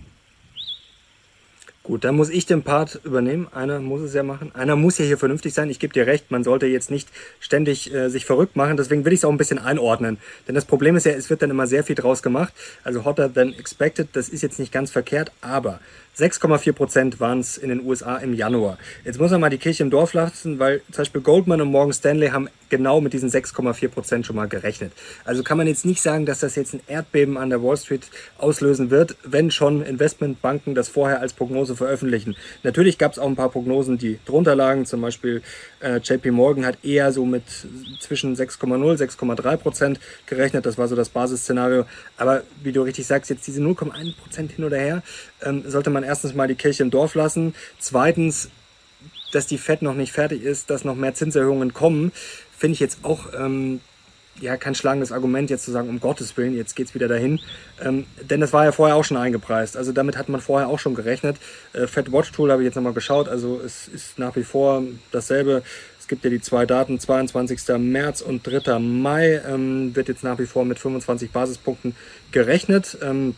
[1.87, 3.47] Gut, dann muss ich den Part übernehmen.
[3.53, 4.53] Einer muss es ja machen.
[4.53, 5.69] Einer muss ja hier vernünftig sein.
[5.69, 7.07] Ich gebe dir recht, man sollte jetzt nicht
[7.39, 8.75] ständig äh, sich verrückt machen.
[8.75, 10.17] Deswegen will ich es auch ein bisschen einordnen.
[10.49, 12.53] Denn das Problem ist ja, es wird dann immer sehr viel draus gemacht.
[12.83, 15.79] Also hotter than expected, das ist jetzt nicht ganz verkehrt, aber
[16.17, 18.79] 6,4 Prozent waren es in den USA im Januar.
[19.05, 21.93] Jetzt muss man mal die Kirche im Dorf lassen, weil zum Beispiel Goldman und Morgan
[21.93, 24.91] Stanley haben genau mit diesen 6,4 Prozent schon mal gerechnet.
[25.25, 28.09] Also kann man jetzt nicht sagen, dass das jetzt ein Erdbeben an der Wall Street
[28.39, 32.35] auslösen wird, wenn schon Investmentbanken das vorher als Prognose veröffentlichen.
[32.63, 34.87] Natürlich gab es auch ein paar Prognosen, die drunter lagen.
[34.87, 35.43] Zum Beispiel
[35.81, 37.43] äh, JP Morgan hat eher so mit
[37.99, 40.65] zwischen 6,0 6,3 Prozent gerechnet.
[40.65, 41.85] Das war so das Basisszenario.
[42.17, 45.03] Aber wie du richtig sagst, jetzt diese 0,1 Prozent hin oder her,
[45.43, 47.55] ähm, sollte man erstens mal die Kirche im Dorf lassen.
[47.79, 48.49] Zweitens,
[49.31, 52.11] dass die FED noch nicht fertig ist, dass noch mehr Zinserhöhungen kommen,
[52.57, 53.81] finde ich jetzt auch ähm,
[54.39, 57.39] ja, kein schlagendes Argument, jetzt zu sagen, um Gottes Willen, jetzt geht's wieder dahin.
[57.83, 59.77] Ähm, denn das war ja vorher auch schon eingepreist.
[59.77, 61.37] Also damit hat man vorher auch schon gerechnet.
[61.73, 63.27] Äh, Fed Watch Tool habe ich jetzt nochmal geschaut.
[63.27, 65.63] Also es ist nach wie vor dasselbe.
[65.99, 67.59] Es gibt ja die zwei Daten, 22.
[67.79, 68.79] März und 3.
[68.79, 71.95] Mai, ähm, wird jetzt nach wie vor mit 25 Basispunkten
[72.31, 72.97] gerechnet.
[73.01, 73.35] Ähm,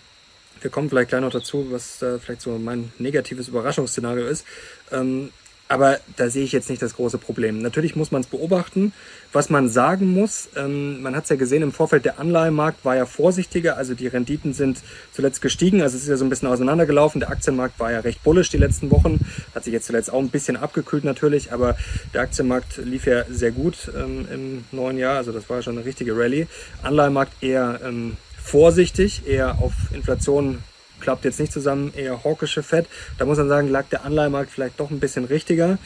[0.62, 4.45] wir kommen vielleicht gleich noch dazu, was da vielleicht so mein negatives Überraschungsszenario ist.
[4.91, 5.32] Ähm,
[5.72, 7.62] Aber da sehe ich jetzt nicht das große Problem.
[7.62, 8.91] Natürlich muss man es beobachten.
[9.32, 12.95] Was man sagen muss, ähm, man hat es ja gesehen, im Vorfeld der Anleihenmarkt war
[12.95, 13.78] ja vorsichtiger.
[13.78, 14.80] Also die Renditen sind
[15.13, 15.84] zuletzt gestiegen.
[15.84, 17.19] Also es ist ja so ein bisschen auseinandergelaufen.
[17.19, 19.19] Der Aktienmarkt war ja recht bullisch die letzten Wochen.
[19.54, 21.54] Hat sich jetzt zuletzt auch ein bisschen abgekühlt natürlich.
[21.54, 21.78] Aber
[22.15, 25.17] der Aktienmarkt lief ja sehr gut ähm, im neuen Jahr.
[25.17, 26.48] Also das war ja schon eine richtige Rallye.
[26.82, 28.17] Anleihenmarkt eher ähm,
[28.49, 30.63] vorsichtig, eher auf Inflation
[30.99, 32.88] klappt jetzt nicht zusammen, eher hawkische Fett.
[33.17, 35.77] Da muss man sagen, lag der Anleihemarkt vielleicht doch ein bisschen richtiger.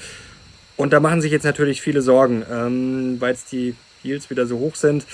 [0.77, 4.57] Und da machen sich jetzt natürlich viele Sorgen, ähm, weil jetzt die Yields wieder so
[4.59, 5.05] hoch sind,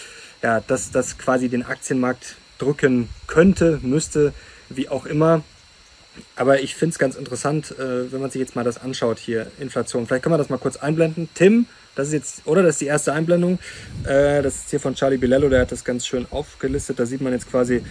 [0.42, 4.34] ja, dass das quasi den Aktienmarkt drücken könnte, müsste,
[4.70, 5.42] wie auch immer.
[6.36, 9.48] Aber ich finde es ganz interessant, äh, wenn man sich jetzt mal das anschaut hier,
[9.60, 10.08] Inflation.
[10.08, 11.30] Vielleicht können wir das mal kurz einblenden.
[11.34, 13.60] Tim, das ist jetzt, oder das ist die erste Einblendung.
[14.04, 17.00] Äh, das ist hier von Charlie Bilello, der hat das ganz schön aufgelistet.
[17.00, 17.84] Da sieht man jetzt quasi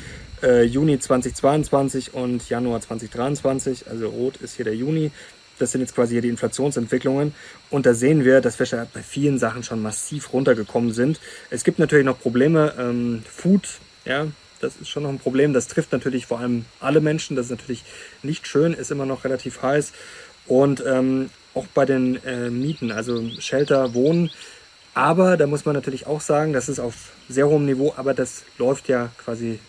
[0.43, 3.89] äh, Juni 2022 und Januar 2023.
[3.89, 5.11] Also rot ist hier der Juni.
[5.59, 7.35] Das sind jetzt quasi hier die Inflationsentwicklungen.
[7.71, 11.21] Und da sehen wir, dass wir bei vielen Sachen schon massiv runtergekommen sind.
[11.51, 12.75] Es gibt natürlich noch Probleme.
[12.79, 13.69] Ähm, Food,
[14.05, 14.29] ja,
[14.61, 15.53] das ist schon noch ein Problem.
[15.53, 17.37] Das trifft natürlich vor allem alle Menschen.
[17.37, 17.85] Das ist natürlich
[18.23, 19.93] nicht schön, ist immer noch relativ heiß.
[20.47, 24.31] Und ähm, auch bei den äh, Mieten, also Shelter, Wohnen.
[24.95, 28.45] Aber da muss man natürlich auch sagen, das ist auf sehr hohem Niveau, aber das
[28.59, 29.61] läuft ja quasi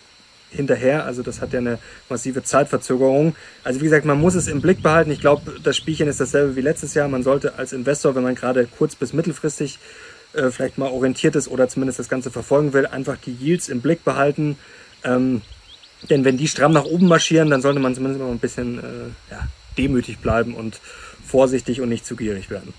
[0.50, 1.04] hinterher.
[1.04, 3.36] Also das hat ja eine massive Zeitverzögerung.
[3.62, 5.10] Also wie gesagt, man muss es im Blick behalten.
[5.10, 7.08] Ich glaube, das Spielchen ist dasselbe wie letztes Jahr.
[7.08, 9.78] Man sollte als Investor, wenn man gerade kurz- bis mittelfristig
[10.32, 13.80] äh, vielleicht mal orientiert ist oder zumindest das Ganze verfolgen will, einfach die Yields im
[13.80, 14.56] Blick behalten.
[15.04, 15.42] Ähm,
[16.08, 19.32] denn wenn die stramm nach oben marschieren, dann sollte man zumindest mal ein bisschen äh,
[19.32, 20.80] ja, demütig bleiben und
[21.26, 22.72] vorsichtig und nicht zu gierig werden.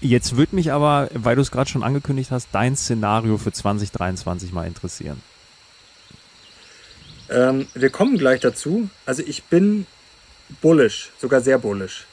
[0.00, 4.52] Jetzt würde mich aber, weil du es gerade schon angekündigt hast, dein Szenario für 2023
[4.52, 5.22] mal interessieren.
[7.30, 8.88] Ähm, wir kommen gleich dazu.
[9.04, 9.86] Also ich bin
[10.60, 12.06] bullish, sogar sehr bullish.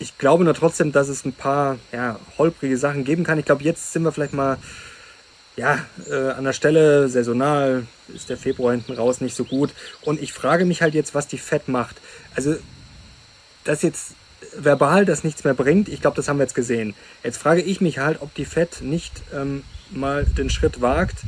[0.00, 3.38] Ich glaube nur trotzdem, dass es ein paar ja, holprige Sachen geben kann.
[3.38, 4.58] Ich glaube, jetzt sind wir vielleicht mal
[5.56, 5.78] ja,
[6.10, 9.70] äh, an der Stelle saisonal ist der Februar hinten raus nicht so gut.
[10.02, 11.96] Und ich frage mich halt jetzt, was die Fed macht.
[12.34, 12.56] Also,
[13.64, 14.14] dass jetzt
[14.56, 16.94] verbal das nichts mehr bringt, ich glaube, das haben wir jetzt gesehen.
[17.22, 21.18] Jetzt frage ich mich halt, ob die Fed nicht ähm, mal den Schritt wagt,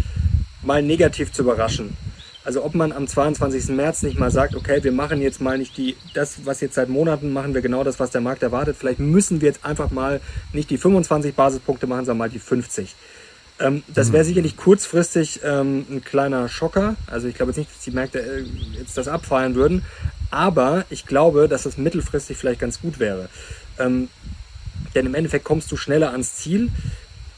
[0.63, 1.97] mal negativ zu überraschen.
[2.45, 3.69] Also ob man am 22.
[3.69, 6.89] März nicht mal sagt, okay, wir machen jetzt mal nicht die, das, was jetzt seit
[6.89, 8.77] Monaten machen wir genau das, was der Markt erwartet.
[8.79, 10.21] Vielleicht müssen wir jetzt einfach mal
[10.53, 12.95] nicht die 25 Basispunkte machen, sondern mal die 50.
[13.61, 14.29] Ähm, das wäre mhm.
[14.29, 16.97] sicherlich kurzfristig ähm, ein kleiner Schocker.
[17.07, 18.45] Also ich glaube jetzt nicht, dass die Märkte äh,
[18.79, 19.85] jetzt das abfallen würden.
[20.31, 23.29] Aber ich glaube, dass das mittelfristig vielleicht ganz gut wäre.
[23.79, 24.09] Ähm,
[24.95, 26.71] denn im Endeffekt kommst du schneller ans Ziel.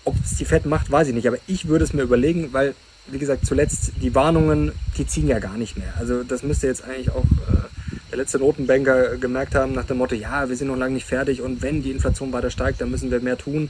[0.04, 1.28] Ob es die Fed macht, weiß ich nicht.
[1.28, 2.74] Aber ich würde es mir überlegen, weil
[3.06, 5.92] wie gesagt, zuletzt die Warnungen, die ziehen ja gar nicht mehr.
[5.98, 10.14] Also das müsste jetzt eigentlich auch äh, der letzte Notenbanker gemerkt haben nach dem Motto,
[10.14, 13.10] ja, wir sind noch lange nicht fertig und wenn die Inflation weiter steigt, dann müssen
[13.10, 13.68] wir mehr tun.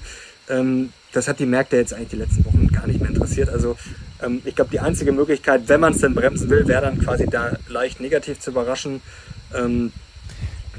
[0.48, 3.48] Ähm, das hat die Märkte jetzt eigentlich die letzten Wochen gar nicht mehr interessiert.
[3.48, 3.76] Also
[4.22, 7.26] ähm, ich glaube, die einzige Möglichkeit, wenn man es denn bremsen will, wäre dann quasi
[7.26, 9.00] da leicht negativ zu überraschen.
[9.54, 9.92] Ähm,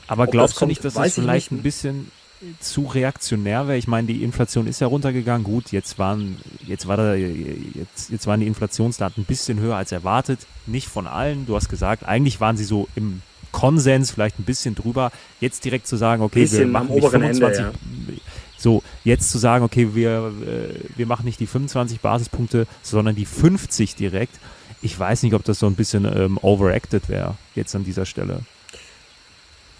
[0.07, 2.11] Aber glaubst du nicht, dass es vielleicht ein bisschen
[2.59, 3.77] zu reaktionär wäre.
[3.77, 5.43] Ich meine, die Inflation ist ja runtergegangen.
[5.43, 9.91] Gut, jetzt waren, jetzt war da, jetzt, jetzt waren die Inflationsdaten ein bisschen höher als
[9.91, 10.39] erwartet.
[10.65, 11.45] Nicht von allen.
[11.45, 13.21] Du hast gesagt, eigentlich waren sie so im
[13.51, 15.11] Konsens, vielleicht ein bisschen drüber.
[15.39, 18.17] Jetzt direkt zu sagen, okay, wir machen nicht 25, Ende, ja.
[18.57, 23.25] so, jetzt zu sagen, okay, wir, äh, wir machen nicht die 25 Basispunkte, sondern die
[23.25, 24.35] 50 direkt.
[24.81, 28.41] Ich weiß nicht, ob das so ein bisschen ähm, overacted wäre, jetzt an dieser Stelle.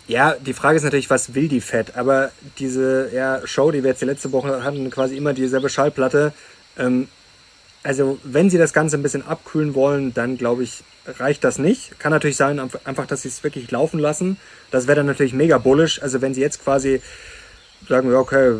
[0.07, 1.95] Ja, die Frage ist natürlich, was will die Fed?
[1.95, 6.31] Aber diese ja, Show, die wir jetzt die letzte Woche hatten, quasi immer dieselbe Schallplatte.
[6.77, 7.07] Ähm,
[7.81, 10.83] also, wenn sie das Ganze ein bisschen abkühlen wollen, dann glaube ich,
[11.19, 11.99] reicht das nicht.
[11.99, 14.37] Kann natürlich sein, einfach, dass sie es wirklich laufen lassen.
[14.71, 16.01] Das wäre dann natürlich mega bullish.
[16.01, 17.01] Also, wenn sie jetzt quasi
[17.87, 18.55] sagen, ja, okay,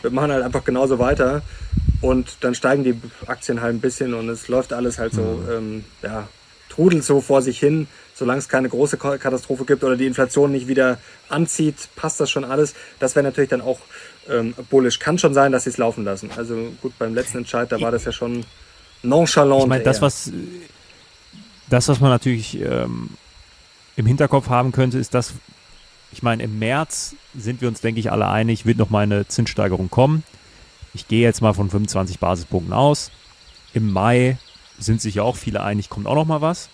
[0.00, 1.42] wir machen halt einfach genauso weiter
[2.00, 5.50] und dann steigen die Aktien halt ein bisschen und es läuft alles halt so, mhm.
[5.50, 6.28] ähm, ja,
[6.68, 10.68] trudelt so vor sich hin solange es keine große Katastrophe gibt oder die Inflation nicht
[10.68, 10.98] wieder
[11.28, 12.74] anzieht, passt das schon alles.
[12.98, 13.78] Das wäre natürlich dann auch
[14.28, 14.98] ähm, bullish.
[14.98, 16.30] Kann schon sein, dass sie es laufen lassen.
[16.36, 18.44] Also gut, beim letzten Entscheid, da war das ja schon
[19.02, 19.62] nonchalant.
[19.62, 20.30] Ich meine, das, was,
[21.68, 23.10] das, was man natürlich ähm,
[23.96, 25.32] im Hinterkopf haben könnte, ist dass,
[26.12, 29.26] ich meine, im März sind wir uns, denke ich, alle einig, wird noch mal eine
[29.26, 30.22] Zinssteigerung kommen.
[30.94, 33.10] Ich gehe jetzt mal von 25 Basispunkten aus.
[33.72, 34.36] Im Mai
[34.78, 36.68] sind sich ja auch viele einig, kommt auch noch mal was.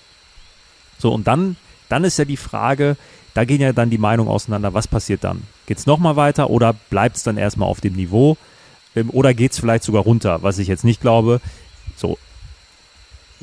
[0.98, 1.56] So, und dann,
[1.88, 2.96] dann ist ja die Frage,
[3.34, 5.42] da gehen ja dann die Meinungen auseinander, was passiert dann?
[5.66, 8.36] Geht es nochmal weiter oder bleibt es dann erstmal auf dem Niveau?
[8.96, 11.40] Ähm, oder geht es vielleicht sogar runter, was ich jetzt nicht glaube.
[11.96, 12.18] So.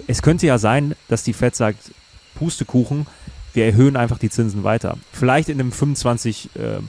[0.08, 1.92] Es könnte ja sein, dass die Fed sagt,
[2.36, 3.08] Pustekuchen,
[3.54, 4.98] wir erhöhen einfach die Zinsen weiter.
[5.14, 6.80] Vielleicht in einem 25 äh,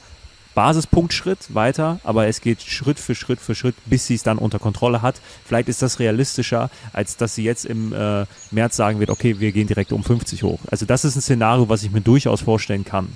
[0.56, 4.58] Basispunktschritt weiter, aber es geht Schritt für Schritt für Schritt, bis sie es dann unter
[4.58, 5.20] Kontrolle hat.
[5.44, 9.52] Vielleicht ist das realistischer, als dass sie jetzt im äh, März sagen wird, okay, wir
[9.52, 10.58] gehen direkt um 50 hoch.
[10.70, 13.14] Also das ist ein Szenario, was ich mir durchaus vorstellen kann.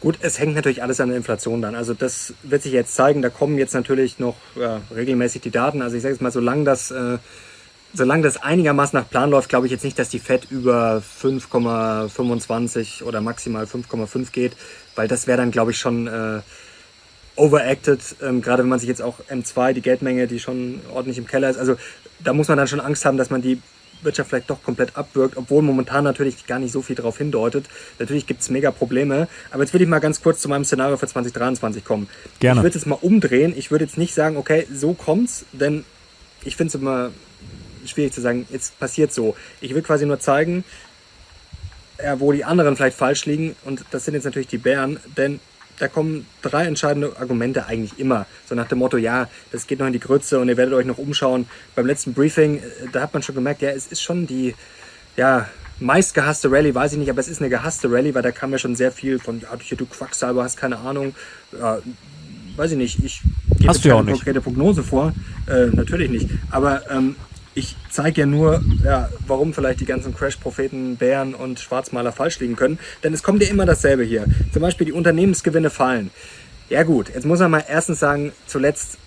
[0.00, 1.76] Gut, es hängt natürlich alles an der Inflation dann.
[1.76, 3.22] Also das wird sich jetzt zeigen.
[3.22, 5.80] Da kommen jetzt natürlich noch ja, regelmäßig die Daten.
[5.80, 7.18] Also ich sage jetzt mal, solange das, äh,
[7.94, 13.04] solange das einigermaßen nach Plan läuft, glaube ich jetzt nicht, dass die Fed über 5,25
[13.04, 14.56] oder maximal 5,5 geht,
[14.96, 16.40] weil das wäre dann, glaube ich, schon äh,
[17.36, 18.00] overacted.
[18.22, 21.50] Ähm, gerade wenn man sich jetzt auch M2, die Geldmenge, die schon ordentlich im Keller
[21.50, 21.58] ist.
[21.58, 21.76] Also
[22.24, 23.60] da muss man dann schon Angst haben, dass man die
[24.02, 27.66] Wirtschaft vielleicht doch komplett abwirkt, obwohl momentan natürlich gar nicht so viel darauf hindeutet.
[27.98, 29.28] Natürlich gibt es mega Probleme.
[29.50, 32.08] Aber jetzt würde ich mal ganz kurz zu meinem Szenario für 2023 kommen.
[32.40, 32.60] Gerne.
[32.60, 33.54] Ich würde es mal umdrehen.
[33.56, 35.84] Ich würde jetzt nicht sagen, okay, so kommt's, denn
[36.44, 37.10] ich finde es immer
[37.86, 39.36] schwierig zu sagen, jetzt passiert so.
[39.60, 40.64] Ich will quasi nur zeigen,
[42.02, 43.56] ja, wo die anderen vielleicht falsch liegen.
[43.64, 45.40] Und das sind jetzt natürlich die Bären, denn
[45.78, 48.26] da kommen drei entscheidende Argumente eigentlich immer.
[48.48, 50.86] So nach dem Motto, ja, das geht noch in die Grütze und ihr werdet euch
[50.86, 51.46] noch umschauen.
[51.74, 54.54] Beim letzten Briefing, äh, da hat man schon gemerkt, ja, es ist schon die,
[55.16, 58.32] ja, meist gehasste Rallye, weiß ich nicht, aber es ist eine gehasste Rallye, weil da
[58.32, 61.14] kam ja schon sehr viel von, ja, du Quacksalber, hast keine Ahnung.
[61.52, 61.78] Ja,
[62.56, 63.20] weiß ich nicht, ich
[63.58, 65.12] gebe hast keine konkrete Prognose vor.
[65.46, 66.30] Äh, natürlich nicht.
[66.50, 67.16] Aber ähm,
[67.56, 72.54] ich zeige ja nur, ja, warum vielleicht die ganzen Crash-Propheten, Bären und Schwarzmaler falsch liegen
[72.54, 72.78] können.
[73.02, 74.26] Denn es kommt ja immer dasselbe hier.
[74.52, 76.10] Zum Beispiel die Unternehmensgewinne fallen.
[76.68, 78.98] Ja gut, jetzt muss man mal erstens sagen, zuletzt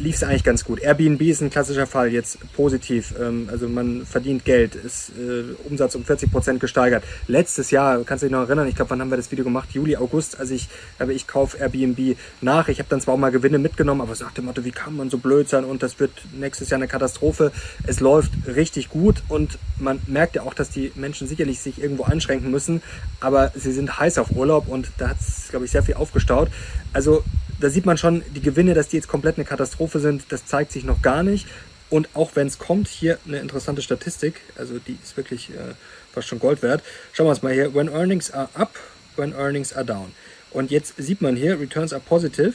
[0.00, 0.80] lief es eigentlich ganz gut.
[0.80, 3.14] Airbnb ist ein klassischer Fall, jetzt positiv.
[3.20, 7.04] Ähm, also man verdient Geld, ist äh, Umsatz um 40 Prozent gesteigert.
[7.26, 9.70] Letztes Jahr, kannst du dich noch erinnern, ich glaube, wann haben wir das Video gemacht?
[9.72, 12.68] Juli, August, als ich, aber ich kaufe Airbnb nach.
[12.68, 15.10] Ich habe dann zwar auch mal Gewinne mitgenommen, aber nach dem Motto, wie kann man
[15.10, 17.52] so blöd sein und das wird nächstes Jahr eine Katastrophe.
[17.86, 22.04] Es läuft richtig gut und man merkt ja auch, dass die Menschen sicherlich sich irgendwo
[22.04, 22.82] einschränken müssen,
[23.20, 26.48] aber sie sind heiß auf Urlaub und da hat es, glaube ich, sehr viel aufgestaut.
[26.92, 27.22] Also
[27.60, 30.72] da sieht man schon, die Gewinne, dass die jetzt komplett eine Katastrophe sind, das zeigt
[30.72, 31.46] sich noch gar nicht.
[31.90, 35.74] Und auch wenn es kommt, hier eine interessante Statistik, also die ist wirklich äh,
[36.12, 36.82] fast schon Gold wert.
[37.12, 37.74] Schauen wir uns mal hier.
[37.74, 38.78] When earnings are up,
[39.16, 40.12] when earnings are down.
[40.52, 42.54] Und jetzt sieht man hier, Returns are positive.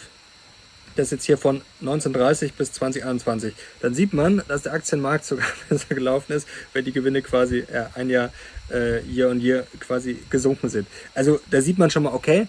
[0.96, 3.54] Das ist jetzt hier von 1930 bis 2021.
[3.82, 7.86] Dann sieht man, dass der Aktienmarkt sogar besser gelaufen ist, weil die Gewinne quasi äh,
[7.96, 8.32] ein Jahr
[8.72, 10.88] äh, Jahr und Jahr quasi gesunken sind.
[11.14, 12.48] Also da sieht man schon mal, okay,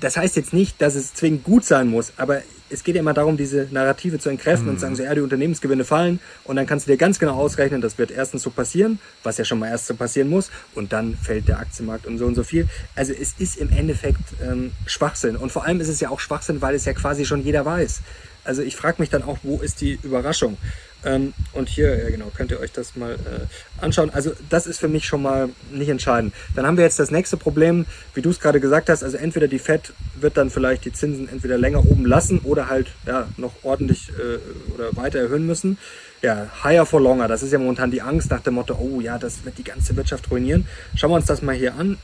[0.00, 3.14] das heißt jetzt nicht, dass es zwingend gut sein muss, aber es geht ja immer
[3.14, 4.70] darum, diese Narrative zu entkräften mhm.
[4.70, 7.34] und zu sagen, so, ja, die Unternehmensgewinne fallen und dann kannst du dir ganz genau
[7.34, 10.92] ausrechnen, das wird erstens so passieren, was ja schon mal erst so passieren muss und
[10.92, 12.68] dann fällt der Aktienmarkt um so und so viel.
[12.94, 16.62] Also es ist im Endeffekt ähm, Schwachsinn und vor allem ist es ja auch Schwachsinn,
[16.62, 18.00] weil es ja quasi schon jeder weiß.
[18.44, 20.56] Also ich frage mich dann auch, wo ist die Überraschung?
[21.04, 24.10] Ähm, und hier, ja genau, könnt ihr euch das mal äh, anschauen.
[24.10, 26.34] Also das ist für mich schon mal nicht entscheidend.
[26.54, 29.02] Dann haben wir jetzt das nächste Problem, wie du es gerade gesagt hast.
[29.02, 32.88] Also entweder die Fed wird dann vielleicht die Zinsen entweder länger oben lassen oder halt
[33.06, 35.78] ja, noch ordentlich äh, oder weiter erhöhen müssen.
[36.22, 39.16] Ja, higher for longer, das ist ja momentan die Angst nach dem Motto, oh ja,
[39.16, 40.66] das wird die ganze Wirtschaft ruinieren.
[40.94, 41.96] Schauen wir uns das mal hier an.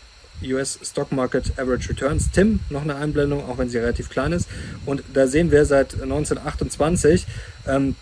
[0.42, 2.30] US Stock Market Average Returns.
[2.30, 4.48] Tim, noch eine Einblendung, auch wenn sie relativ klein ist.
[4.84, 7.26] Und da sehen wir seit 1928,
[7.66, 7.94] ähm,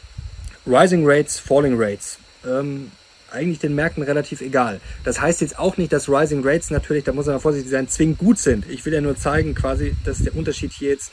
[0.67, 2.19] Rising Rates, Falling Rates.
[2.47, 2.91] Ähm,
[3.31, 4.81] eigentlich den Märkten relativ egal.
[5.03, 8.19] Das heißt jetzt auch nicht, dass Rising Rates natürlich, da muss man vorsichtig sein, zwingend
[8.19, 8.69] gut sind.
[8.69, 11.11] Ich will ja nur zeigen, quasi, dass der Unterschied hier jetzt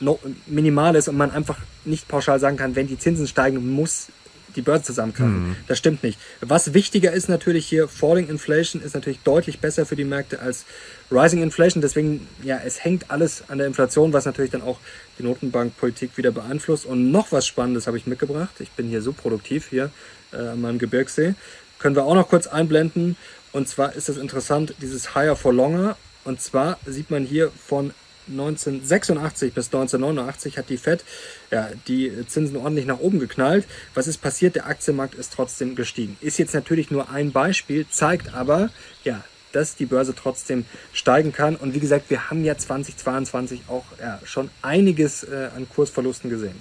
[0.00, 4.08] noch minimal ist und man einfach nicht pauschal sagen kann, wenn die Zinsen steigen, muss
[4.56, 5.50] die Börse zusammenkrachen.
[5.50, 5.56] Mhm.
[5.66, 6.18] Das stimmt nicht.
[6.40, 10.64] Was wichtiger ist natürlich hier, Falling Inflation ist natürlich deutlich besser für die Märkte als
[11.10, 11.80] Rising Inflation.
[11.80, 14.78] Deswegen, ja, es hängt alles an der Inflation, was natürlich dann auch
[15.18, 16.86] die Notenbankpolitik wieder beeinflusst.
[16.86, 18.54] Und noch was Spannendes habe ich mitgebracht.
[18.60, 19.90] Ich bin hier so produktiv hier
[20.32, 21.34] äh, an meinem Gebirgsee.
[21.78, 23.16] Können wir auch noch kurz einblenden.
[23.52, 25.96] Und zwar ist es interessant, dieses Higher for Longer.
[26.24, 27.92] Und zwar sieht man hier von
[28.30, 31.04] 1986 bis 1989 hat die Fed
[31.50, 33.66] ja, die Zinsen ordentlich nach oben geknallt.
[33.94, 34.54] Was ist passiert?
[34.54, 36.16] Der Aktienmarkt ist trotzdem gestiegen.
[36.20, 38.70] Ist jetzt natürlich nur ein Beispiel, zeigt aber,
[39.04, 41.56] ja, dass die Börse trotzdem steigen kann.
[41.56, 46.60] Und wie gesagt, wir haben ja 2022 auch ja, schon einiges äh, an Kursverlusten gesehen.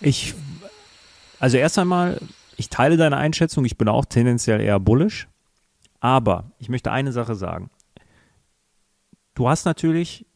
[0.00, 0.34] Ich,
[1.38, 2.18] also erst einmal,
[2.56, 3.64] ich teile deine Einschätzung.
[3.64, 5.28] Ich bin auch tendenziell eher bullish.
[6.00, 7.70] Aber ich möchte eine Sache sagen.
[9.34, 10.26] Du hast natürlich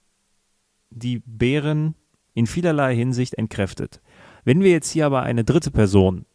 [0.95, 1.95] die Bären
[2.35, 4.01] in vielerlei Hinsicht entkräftet.
[4.45, 6.27] Wenn wir jetzt hier aber eine dritte Person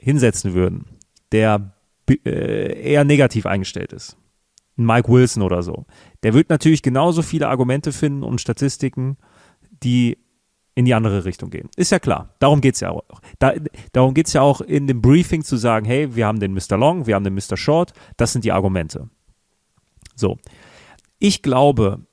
[0.00, 0.86] hinsetzen würden,
[1.32, 1.74] der
[2.08, 4.16] äh, eher negativ eingestellt ist,
[4.76, 5.86] Mike Wilson oder so,
[6.22, 9.16] der wird natürlich genauso viele Argumente finden und Statistiken,
[9.82, 10.18] die
[10.74, 11.70] in die andere Richtung gehen.
[11.76, 12.34] Ist ja klar.
[12.40, 13.04] Darum geht es ja auch.
[13.38, 13.54] Da,
[13.92, 16.76] darum geht es ja auch in dem Briefing zu sagen, hey, wir haben den Mr.
[16.76, 17.56] Long, wir haben den Mr.
[17.56, 19.08] Short, das sind die Argumente.
[20.16, 20.36] So.
[21.20, 22.04] Ich glaube,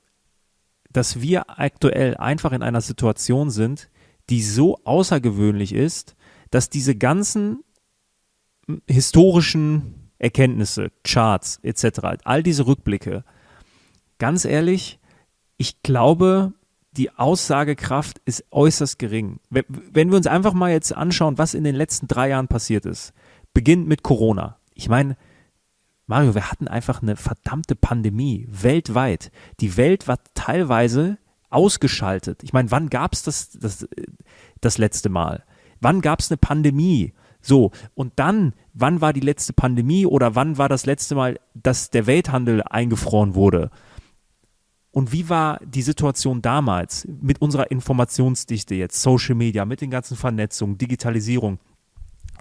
[0.92, 3.88] dass wir aktuell einfach in einer Situation sind,
[4.30, 6.16] die so außergewöhnlich ist,
[6.50, 7.64] dass diese ganzen
[8.88, 13.24] historischen Erkenntnisse, Charts etc., all diese Rückblicke,
[14.18, 15.00] ganz ehrlich,
[15.56, 16.52] ich glaube,
[16.92, 19.40] die Aussagekraft ist äußerst gering.
[19.50, 23.12] Wenn wir uns einfach mal jetzt anschauen, was in den letzten drei Jahren passiert ist,
[23.54, 24.58] beginnt mit Corona.
[24.74, 25.16] Ich meine,
[26.12, 29.32] Mario, wir hatten einfach eine verdammte Pandemie weltweit.
[29.60, 31.16] Die Welt war teilweise
[31.48, 32.42] ausgeschaltet.
[32.42, 33.88] Ich meine, wann gab es das, das
[34.60, 35.42] das letzte Mal?
[35.80, 37.14] Wann gab es eine Pandemie?
[37.40, 41.88] So, und dann, wann war die letzte Pandemie oder wann war das letzte Mal, dass
[41.88, 43.70] der Welthandel eingefroren wurde?
[44.90, 50.18] Und wie war die Situation damals mit unserer Informationsdichte jetzt, Social Media, mit den ganzen
[50.18, 51.58] Vernetzungen, Digitalisierung?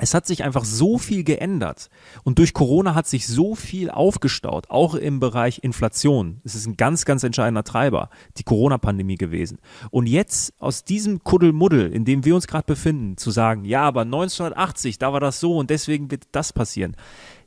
[0.01, 1.91] Es hat sich einfach so viel geändert.
[2.23, 6.41] Und durch Corona hat sich so viel aufgestaut, auch im Bereich Inflation.
[6.43, 9.59] Es ist ein ganz, ganz entscheidender Treiber, die Corona-Pandemie gewesen.
[9.91, 14.01] Und jetzt aus diesem Kuddelmuddel, in dem wir uns gerade befinden, zu sagen, ja, aber
[14.01, 16.95] 1980, da war das so und deswegen wird das passieren.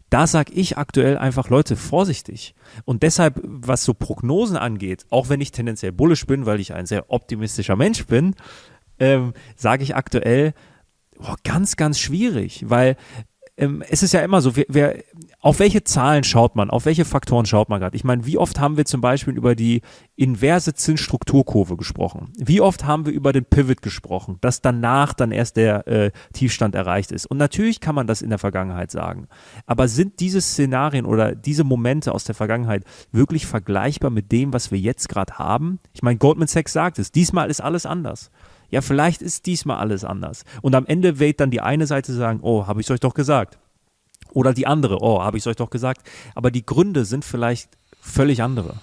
[0.08, 2.54] Da sage ich aktuell einfach, Leute, vorsichtig.
[2.84, 6.86] Und deshalb, was so Prognosen angeht, auch wenn ich tendenziell bullisch bin, weil ich ein
[6.86, 8.36] sehr optimistischer Mensch bin,
[9.00, 10.54] ähm, sage ich aktuell,
[11.18, 12.96] oh, ganz, ganz schwierig, weil
[13.56, 14.96] ähm, es ist ja immer so, wer, wer,
[15.40, 17.96] auf welche Zahlen schaut man, auf welche Faktoren schaut man gerade?
[17.96, 19.82] Ich meine, wie oft haben wir zum Beispiel über die
[20.16, 22.32] inverse Zinsstrukturkurve gesprochen?
[22.36, 26.74] Wie oft haben wir über den Pivot gesprochen, dass danach dann erst der äh, Tiefstand
[26.74, 27.26] erreicht ist?
[27.26, 29.28] Und natürlich kann man das in der Vergangenheit sagen.
[29.66, 34.72] Aber sind diese Szenarien oder diese Momente aus der Vergangenheit wirklich vergleichbar mit dem, was
[34.72, 35.78] wir jetzt gerade haben?
[35.92, 38.32] Ich meine, Goldman Sachs sagt es, diesmal ist alles anders
[38.74, 40.44] ja, vielleicht ist diesmal alles anders.
[40.60, 43.14] Und am Ende wird dann die eine Seite sagen, oh, habe ich es euch doch
[43.14, 43.56] gesagt.
[44.32, 46.00] Oder die andere, oh, habe ich es euch doch gesagt.
[46.34, 47.68] Aber die Gründe sind vielleicht
[48.00, 48.74] völlig andere.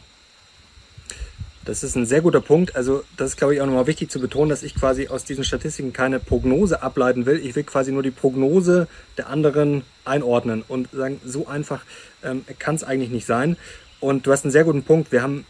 [1.65, 2.73] Das ist ein sehr guter Punkt.
[2.77, 5.43] Also das ist, glaube ich, auch nochmal wichtig zu betonen, dass ich quasi aus diesen
[5.43, 7.45] Statistiken keine Prognose ableiten will.
[7.45, 11.83] Ich will quasi nur die Prognose der anderen einordnen und sagen, so einfach
[12.23, 13.57] ähm, kann es eigentlich nicht sein.
[13.99, 15.11] Und du hast einen sehr guten Punkt.
[15.11, 15.45] Wir haben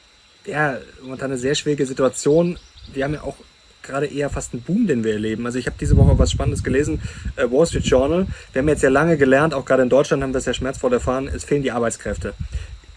[0.47, 2.58] ja momentan eine sehr schwierige Situation.
[2.91, 3.36] Wir haben ja auch
[3.84, 5.46] gerade eher fast ein Boom, den wir erleben.
[5.46, 7.02] Also ich habe diese Woche was Spannendes gelesen,
[7.36, 8.28] äh, Wall Street Journal.
[8.54, 10.94] Wir haben jetzt ja lange gelernt, auch gerade in Deutschland haben wir es ja schmerzvoll
[10.94, 12.34] erfahren, es fehlen die Arbeitskräfte.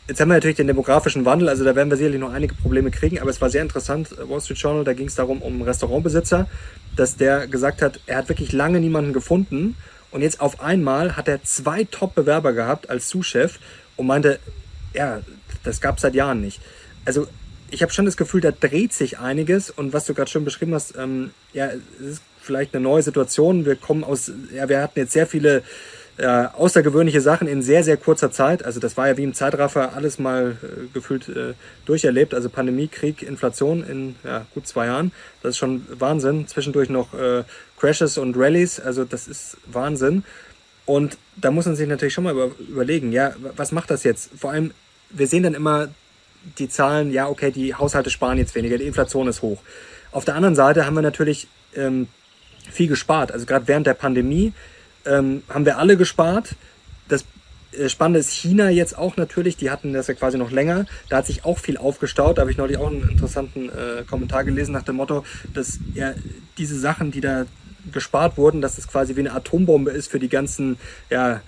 [0.07, 2.91] Jetzt haben wir natürlich den demografischen Wandel, also da werden wir sicherlich noch einige Probleme
[2.91, 5.55] kriegen, aber es war sehr interessant, äh, Wall Street Journal, da ging es darum, um
[5.55, 6.47] einen Restaurantbesitzer,
[6.97, 9.77] dass der gesagt hat, er hat wirklich lange niemanden gefunden
[10.11, 13.59] und jetzt auf einmal hat er zwei Top-Bewerber gehabt als Sous-Chef
[13.97, 14.39] und meinte,
[14.93, 15.21] ja,
[15.65, 16.61] das gab es seit Jahren nicht.
[17.05, 17.27] Also
[17.71, 20.75] ich habe schon das Gefühl, da dreht sich einiges und was du gerade schon beschrieben
[20.75, 23.65] hast, ähm, ja, es ist vielleicht eine neue Situation.
[23.65, 25.63] Wir kommen aus, ja, wir hatten jetzt sehr viele
[26.17, 28.65] äh, außergewöhnliche Sachen in sehr, sehr kurzer Zeit.
[28.65, 31.55] Also das war ja wie im Zeitraffer alles mal äh, gefühlt äh,
[31.87, 32.35] durcherlebt.
[32.35, 35.11] Also Pandemie, Krieg, Inflation in ja, gut zwei Jahren.
[35.43, 36.47] Das ist schon Wahnsinn.
[36.47, 37.43] Zwischendurch noch äh,
[37.79, 38.79] Crashes und Rallies.
[38.79, 40.23] Also das ist Wahnsinn.
[40.87, 44.31] Und da muss man sich natürlich schon mal über, überlegen, ja, was macht das jetzt?
[44.39, 44.73] Vor allem,
[45.11, 45.89] wir sehen dann immer
[46.59, 49.61] die Zahlen, ja, okay, die Haushalte sparen jetzt weniger, die Inflation ist hoch.
[50.13, 52.09] Auf der anderen Seite haben wir natürlich ähm,
[52.71, 53.33] viel gespart.
[53.33, 54.53] Also gerade während der Pandemie
[55.05, 56.55] ähm, haben wir alle gespart.
[57.09, 57.25] Das
[57.73, 60.87] äh, Spannende ist China jetzt auch natürlich, die hatten das ja quasi noch länger.
[61.09, 62.39] Da hat sich auch viel aufgestaut.
[62.39, 66.15] Da habe ich neulich auch einen interessanten äh, Kommentar gelesen nach dem Motto, dass ja
[66.59, 67.47] diese Sachen, die da
[67.93, 70.79] gespart wurden, dass es quasi wie eine Atombombe ist für die ganzen
[71.11, 71.43] ja,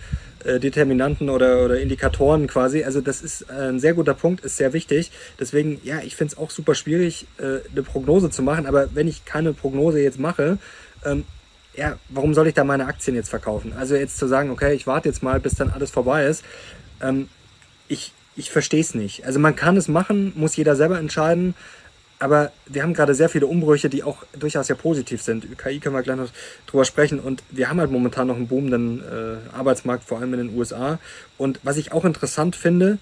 [0.46, 2.84] äh, Determinanten oder, oder Indikatoren quasi.
[2.84, 5.10] Also das ist äh, ein sehr guter Punkt, ist sehr wichtig.
[5.38, 8.66] Deswegen, ja, ich finde es auch super schwierig, äh, eine Prognose zu machen.
[8.66, 10.58] Aber wenn ich keine Prognose jetzt mache,
[11.04, 11.24] ähm,
[11.74, 13.74] ja, warum soll ich da meine Aktien jetzt verkaufen?
[13.78, 16.42] Also jetzt zu sagen, okay, ich warte jetzt mal, bis dann alles vorbei ist.
[17.02, 17.28] Ähm,
[17.88, 19.24] ich ich verstehe es nicht.
[19.24, 21.54] Also man kann es machen, muss jeder selber entscheiden.
[22.18, 25.44] Aber wir haben gerade sehr viele Umbrüche, die auch durchaus ja positiv sind.
[25.44, 26.30] Über KI können wir gleich noch
[26.66, 27.20] drüber sprechen.
[27.20, 30.98] Und wir haben halt momentan noch einen boomenden äh, Arbeitsmarkt, vor allem in den USA.
[31.36, 32.98] Und was ich auch interessant finde,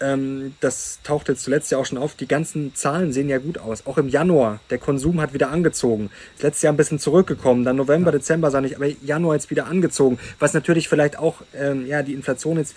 [0.00, 3.58] ähm, das taucht jetzt zuletzt ja auch schon auf, die ganzen Zahlen sehen ja gut
[3.58, 3.86] aus.
[3.86, 6.10] Auch im Januar, der Konsum hat wieder angezogen.
[6.34, 9.66] Das letzte Jahr ein bisschen zurückgekommen, dann November, Dezember sah nicht, aber Januar jetzt wieder
[9.66, 10.18] angezogen.
[10.38, 12.74] Was natürlich vielleicht auch ähm, ja, die Inflation jetzt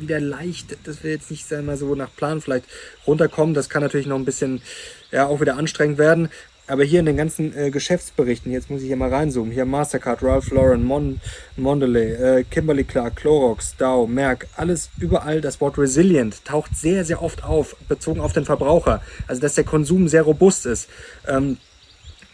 [0.00, 2.64] wieder leicht, dass wir jetzt nicht sagen wir mal so nach Plan vielleicht
[3.06, 3.54] runterkommen.
[3.54, 4.62] Das kann natürlich noch ein bisschen
[5.12, 6.30] ja auch wieder anstrengend werden.
[6.70, 10.22] Aber hier in den ganzen äh, Geschäftsberichten, jetzt muss ich hier mal reinzoomen, hier Mastercard,
[10.22, 11.20] Ralph Lauren, Mon
[11.56, 17.22] Mondelez, äh, Kimberly Clark, Clorox, Dow, Merck, alles überall das Wort resilient taucht sehr, sehr
[17.22, 19.02] oft auf, bezogen auf den Verbraucher.
[19.26, 20.88] Also dass der Konsum sehr robust ist.
[21.26, 21.56] Ähm,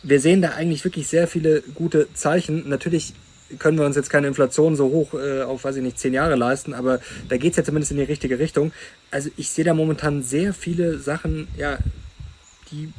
[0.03, 2.69] wir sehen da eigentlich wirklich sehr viele gute Zeichen.
[2.69, 3.15] Natürlich
[3.59, 6.35] können wir uns jetzt keine Inflation so hoch äh, auf, weiß ich nicht, zehn Jahre
[6.35, 7.01] leisten, aber
[7.31, 8.73] da geht es ja zumindest in die richtige Richtung.
[9.11, 11.79] Also ich sehe da momentan sehr viele Sachen, ja,
[12.71, 12.93] die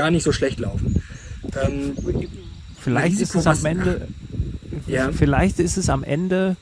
[0.00, 1.02] gar nicht so schlecht laufen.
[1.62, 1.94] Ähm,
[2.80, 4.08] vielleicht ist es am Ende,
[4.86, 5.12] ja.
[5.12, 6.56] vielleicht ist es am Ende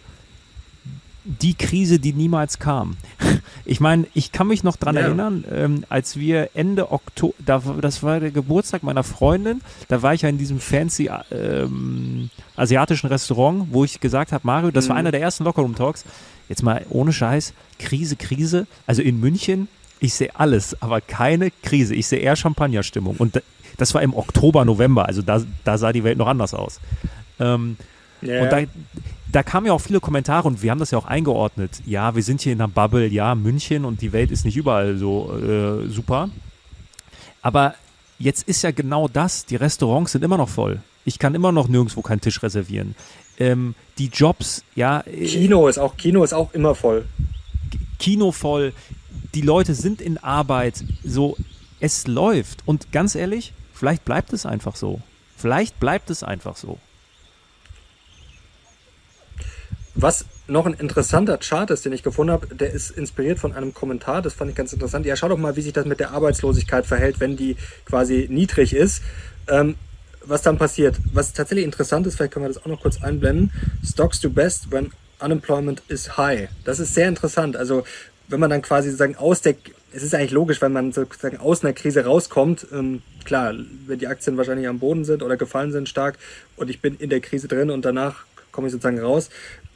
[1.25, 2.97] die Krise, die niemals kam.
[3.65, 5.03] Ich meine, ich kann mich noch dran ja.
[5.03, 10.15] erinnern, ähm, als wir Ende Oktober, da, das war der Geburtstag meiner Freundin, da war
[10.15, 14.89] ich ja in diesem fancy ähm, asiatischen Restaurant, wo ich gesagt habe, Mario, das mhm.
[14.89, 16.07] war einer der ersten Lockerroom-Talks,
[16.49, 19.69] jetzt mal ohne Scheiß, Krise, Krise, also in München,
[20.01, 23.43] ich sehe alles, aber keine Krise, ich sehe eher Champagnerstimmung und
[23.77, 26.81] das war im Oktober, November, also da, da sah die Welt noch anders aus.
[27.39, 27.77] Ähm,
[28.23, 28.43] yeah.
[28.43, 28.59] Und da,
[29.31, 31.81] da kamen ja auch viele Kommentare und wir haben das ja auch eingeordnet.
[31.87, 34.97] Ja, wir sind hier in einer Bubble, ja, München und die Welt ist nicht überall
[34.97, 36.31] so äh, super.
[37.43, 37.75] Aber
[38.19, 40.81] jetzt ist ja genau das, die Restaurants sind immer noch voll.
[41.05, 42.95] Ich kann immer noch nirgendwo keinen Tisch reservieren.
[43.39, 45.01] Ähm, die Jobs, ja.
[45.07, 47.07] Äh, Kino ist auch, Kino ist auch immer voll.
[47.99, 48.73] Kino voll.
[49.35, 50.85] Die Leute sind in Arbeit.
[51.05, 51.37] So,
[51.81, 52.63] es läuft.
[52.67, 55.01] Und ganz ehrlich, vielleicht bleibt es einfach so.
[55.37, 56.79] Vielleicht bleibt es einfach so.
[59.95, 63.75] Was noch ein interessanter Chart ist, den ich gefunden habe, der ist inspiriert von einem
[63.75, 65.05] Kommentar, das fand ich ganz interessant.
[65.05, 68.75] Ja, schau doch mal, wie sich das mit der Arbeitslosigkeit verhält, wenn die quasi niedrig
[68.75, 69.03] ist.
[69.49, 69.75] Ähm,
[70.25, 70.97] was dann passiert.
[71.13, 73.51] Was tatsächlich interessant ist, vielleicht können wir das auch noch kurz einblenden.
[73.85, 76.49] Stocks do best when unemployment is high.
[76.65, 77.57] Das ist sehr interessant.
[77.57, 77.85] Also
[78.29, 79.57] wenn man dann quasi sozusagen aus der,
[79.93, 83.55] es ist eigentlich logisch, wenn man sozusagen aus einer Krise rauskommt, ähm, klar,
[83.87, 86.19] wenn die Aktien wahrscheinlich am Boden sind oder gefallen sind stark
[86.57, 89.31] und ich bin in der Krise drin und danach komme ich sozusagen raus,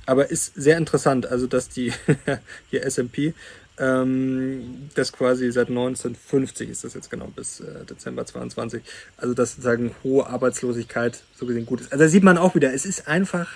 [0.07, 1.93] aber ist sehr interessant, also dass die
[2.71, 3.35] hier S&P
[3.79, 8.83] ähm, das quasi seit 1950 ist das jetzt genau bis äh, Dezember 22,
[9.17, 11.93] also dass sozusagen hohe Arbeitslosigkeit so gesehen gut ist.
[11.93, 13.49] Also da sieht man auch wieder, es ist einfach,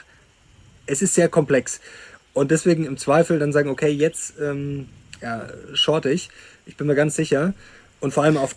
[0.86, 1.80] es ist sehr komplex
[2.36, 4.88] und deswegen im Zweifel dann sagen, okay, jetzt ähm,
[5.22, 6.28] ja, short ich,
[6.66, 7.54] ich bin mir ganz sicher.
[7.98, 8.54] Und vor allem auf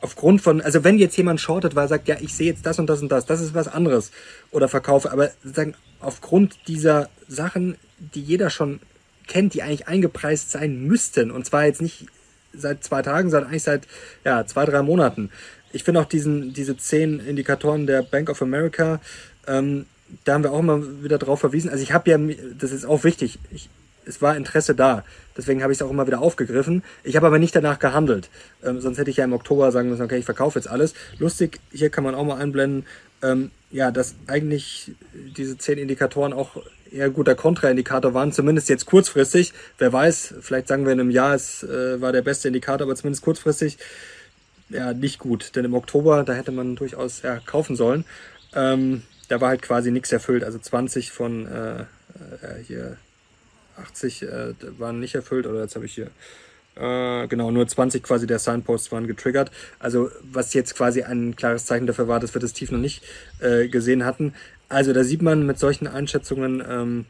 [0.00, 2.78] aufgrund von, also wenn jetzt jemand shortet, weil er sagt, ja, ich sehe jetzt das
[2.78, 4.10] und das und das, das ist was anderes.
[4.50, 8.80] Oder verkaufe, aber sozusagen aufgrund dieser Sachen, die jeder schon
[9.26, 12.06] kennt, die eigentlich eingepreist sein müssten, und zwar jetzt nicht
[12.54, 13.86] seit zwei Tagen, sondern eigentlich seit
[14.24, 15.28] ja, zwei, drei Monaten.
[15.74, 18.98] Ich finde auch diesen, diese zehn Indikatoren der Bank of America,
[19.46, 19.84] ähm,
[20.24, 21.70] da haben wir auch mal wieder drauf verwiesen.
[21.70, 22.18] Also ich habe ja,
[22.58, 23.68] das ist auch wichtig, ich,
[24.06, 25.04] es war Interesse da.
[25.36, 26.82] Deswegen habe ich es auch immer wieder aufgegriffen.
[27.04, 28.28] Ich habe aber nicht danach gehandelt.
[28.64, 30.94] Ähm, sonst hätte ich ja im Oktober sagen müssen, okay, ich verkaufe jetzt alles.
[31.18, 32.86] Lustig, hier kann man auch mal einblenden,
[33.22, 34.92] ähm, ja, dass eigentlich
[35.36, 36.56] diese zehn Indikatoren auch
[36.90, 39.52] eher guter Kontraindikator waren, zumindest jetzt kurzfristig.
[39.78, 42.96] Wer weiß, vielleicht sagen wir in einem Jahr, es äh, war der beste Indikator, aber
[42.96, 43.78] zumindest kurzfristig
[44.70, 45.54] ja nicht gut.
[45.56, 48.04] Denn im Oktober, da hätte man durchaus ja, kaufen sollen.
[48.54, 50.44] Ähm, da war halt quasi nichts erfüllt.
[50.44, 51.84] Also 20 von äh, äh,
[52.66, 52.96] hier
[53.76, 56.10] 80 äh, waren nicht erfüllt, oder jetzt habe ich hier
[56.76, 59.50] äh, genau, nur 20 quasi der Signposts waren getriggert.
[59.78, 63.02] Also was jetzt quasi ein klares Zeichen dafür war, dass wir das Tief noch nicht
[63.40, 64.34] äh, gesehen hatten.
[64.68, 67.06] Also da sieht man mit solchen Einschätzungen ähm,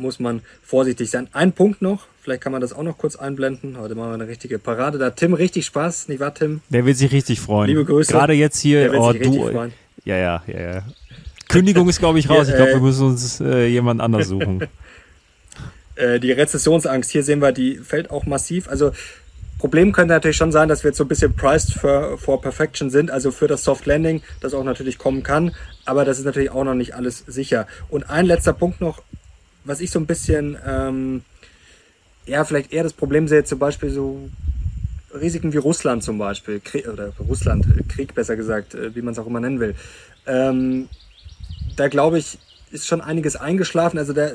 [0.00, 1.28] muss man vorsichtig sein.
[1.32, 3.78] Ein Punkt noch, vielleicht kann man das auch noch kurz einblenden.
[3.78, 4.96] Heute machen wir eine richtige Parade.
[4.96, 6.62] Da hat Tim richtig Spaß, nicht wahr, Tim?
[6.70, 7.68] Der wird sich richtig freuen.
[7.68, 8.10] Liebe Grüße.
[8.10, 9.70] Gerade jetzt hier, oh, du.
[10.04, 10.82] Ja, ja, ja, ja.
[11.48, 12.48] Kündigung ist, glaube ich, raus.
[12.48, 14.66] ich glaube, wir müssen uns äh, jemand anders suchen.
[15.96, 18.68] Äh, die Rezessionsangst, hier sehen wir, die fällt auch massiv.
[18.68, 18.92] Also
[19.58, 22.88] Problem könnte natürlich schon sein, dass wir jetzt so ein bisschen priced for, for perfection
[22.88, 25.54] sind, also für das Soft Landing, das auch natürlich kommen kann.
[25.84, 27.66] Aber das ist natürlich auch noch nicht alles sicher.
[27.90, 29.02] Und ein letzter Punkt noch,
[29.64, 31.22] was ich so ein bisschen, ähm,
[32.24, 34.30] ja, vielleicht eher das Problem sehe, zum Beispiel so
[35.14, 39.18] Risiken wie Russland zum Beispiel, Krieg, oder Russland, Krieg besser gesagt, äh, wie man es
[39.18, 39.74] auch immer nennen will.
[40.26, 40.88] Ähm,
[41.76, 42.38] da glaube ich,
[42.70, 43.98] ist schon einiges eingeschlafen.
[43.98, 44.30] Also da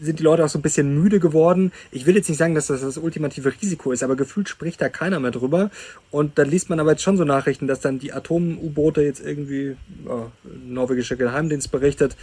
[0.00, 1.72] sind die Leute auch so ein bisschen müde geworden.
[1.90, 4.88] Ich will jetzt nicht sagen, dass das das ultimative Risiko ist, aber gefühlt spricht da
[4.88, 5.70] keiner mehr drüber.
[6.10, 9.76] Und dann liest man aber jetzt schon so Nachrichten, dass dann die Atom-U-Boote jetzt irgendwie,
[10.06, 10.26] oh,
[10.66, 12.16] norwegischer Geheimdienst berichtet,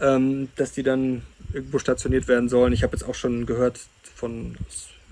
[0.00, 2.72] ähm, dass die dann irgendwo stationiert werden sollen.
[2.72, 3.80] Ich habe jetzt auch schon gehört
[4.14, 4.56] von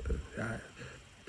[0.09, 0.61] äh, ja,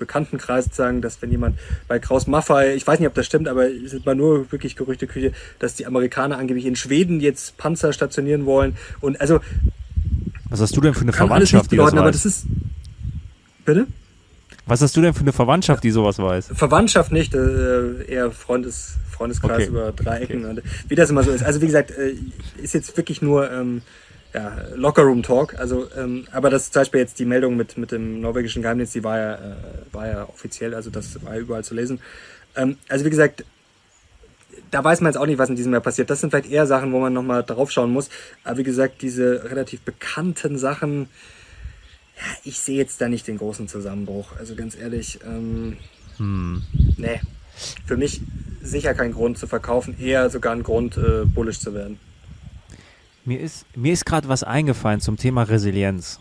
[0.00, 3.70] Bekanntenkreis sagen, dass wenn jemand bei Kraus Maffei, ich weiß nicht, ob das stimmt, aber
[3.70, 8.46] es ist mal nur wirklich Gerüchteküche, dass die Amerikaner angeblich in Schweden jetzt Panzer stationieren
[8.46, 8.76] wollen.
[9.00, 9.40] Und also
[10.50, 11.94] was hast du denn für eine Verwandtschaft, die das weiß?
[11.94, 12.46] Aber das ist,
[13.64, 13.86] bitte?
[14.66, 16.50] Was hast du denn für eine Verwandtschaft, die sowas weiß?
[16.54, 19.66] Verwandtschaft nicht, äh, eher Freundes, Freundeskreis okay.
[19.66, 20.44] über drei Ecken.
[20.44, 20.62] Okay.
[20.88, 21.44] Wie das immer so ist.
[21.44, 22.14] Also wie gesagt, äh,
[22.62, 23.82] ist jetzt wirklich nur ähm,
[24.32, 25.58] ja, Lockerroom Talk.
[25.58, 29.04] Also, ähm, aber das zum Beispiel jetzt die Meldung mit, mit dem norwegischen Geheimdienst, die
[29.04, 29.38] war ja, äh,
[29.92, 32.00] war ja offiziell, also das war ja überall zu lesen.
[32.56, 33.44] Ähm, also wie gesagt,
[34.70, 36.10] da weiß man jetzt auch nicht, was in diesem Jahr passiert.
[36.10, 38.08] Das sind vielleicht eher Sachen, wo man nochmal drauf schauen muss.
[38.44, 41.08] Aber wie gesagt, diese relativ bekannten Sachen,
[42.16, 44.36] ja, ich sehe jetzt da nicht den großen Zusammenbruch.
[44.38, 45.76] Also ganz ehrlich, ähm,
[46.20, 46.62] Hm.
[46.98, 47.20] Nee.
[47.86, 48.20] Für mich
[48.62, 51.98] sicher kein Grund zu verkaufen, eher sogar ein Grund, äh, bullish zu werden.
[53.30, 56.18] Mir ist, mir ist gerade was eingefallen zum Thema Resilienz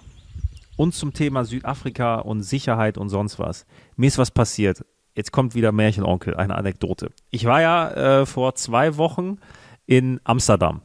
[0.77, 3.65] und zum Thema Südafrika und Sicherheit und sonst was.
[3.95, 4.85] Mir ist was passiert.
[5.15, 7.09] Jetzt kommt wieder Märchenonkel, eine Anekdote.
[7.31, 7.89] Ich war ja
[8.19, 9.39] äh, vor zwei Wochen
[9.87, 10.83] in Amsterdam.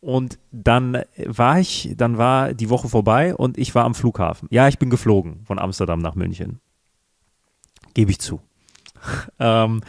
[0.00, 4.48] Und dann war ich, dann war die Woche vorbei und ich war am Flughafen.
[4.50, 6.58] Ja, ich bin geflogen von Amsterdam nach München.
[7.94, 8.40] Gebe ich zu.
[9.38, 9.82] ähm,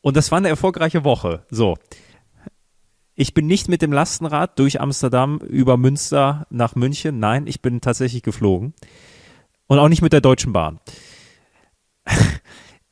[0.00, 1.44] und das war eine erfolgreiche Woche.
[1.50, 1.76] So.
[3.16, 7.20] Ich bin nicht mit dem Lastenrad durch Amsterdam über Münster nach München.
[7.20, 8.74] Nein, ich bin tatsächlich geflogen.
[9.68, 10.80] Und auch nicht mit der Deutschen Bahn.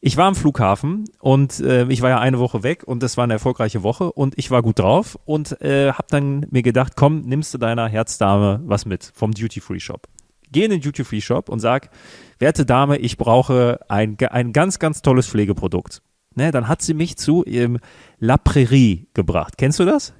[0.01, 3.25] ich war am Flughafen und äh, ich war ja eine Woche weg und das war
[3.25, 7.23] eine erfolgreiche Woche und ich war gut drauf und äh, habe dann mir gedacht, komm,
[7.23, 10.07] nimmst du deiner Herzdame was mit vom Duty Free Shop.
[10.53, 11.91] Geh in den Duty Free Shop und sag,
[12.39, 16.01] werte Dame, ich brauche ein, ein ganz, ganz tolles Pflegeprodukt.
[16.37, 17.79] Ne, dann hat sie mich zu ihrem
[18.19, 19.59] La Prairie gebracht.
[19.59, 20.15] Kennst du das?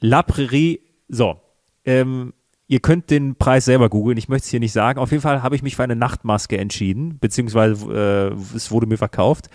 [0.00, 1.40] La Prairie, so,
[1.84, 2.32] ähm,
[2.66, 4.98] Ihr könnt den Preis selber googeln, ich möchte es hier nicht sagen.
[4.98, 8.96] Auf jeden Fall habe ich mich für eine Nachtmaske entschieden, beziehungsweise äh, es wurde mir
[8.96, 9.50] verkauft.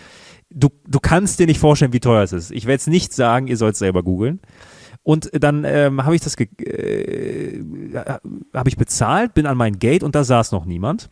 [0.48, 2.52] Du, du kannst dir nicht vorstellen, wie teuer es ist.
[2.52, 4.40] Ich werde es nicht sagen, ihr sollt es selber googeln.
[5.02, 7.64] Und dann ähm, habe ich das äh,
[8.54, 11.10] habe ich bezahlt, bin an mein Gate und da saß noch niemand.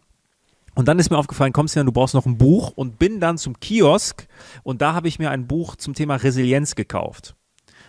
[0.79, 3.37] Und dann ist mir aufgefallen, kommst du du brauchst noch ein Buch und bin dann
[3.37, 4.29] zum Kiosk
[4.63, 7.35] und da habe ich mir ein Buch zum Thema Resilienz gekauft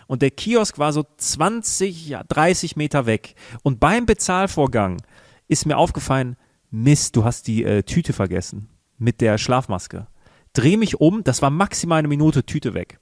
[0.08, 3.36] und der Kiosk war so 20, ja, 30 Meter weg.
[3.62, 5.00] Und beim Bezahlvorgang
[5.46, 6.34] ist mir aufgefallen,
[6.72, 8.68] Mist, du hast die äh, Tüte vergessen
[8.98, 10.08] mit der Schlafmaske.
[10.52, 12.98] Dreh mich um, das war maximal eine Minute Tüte weg.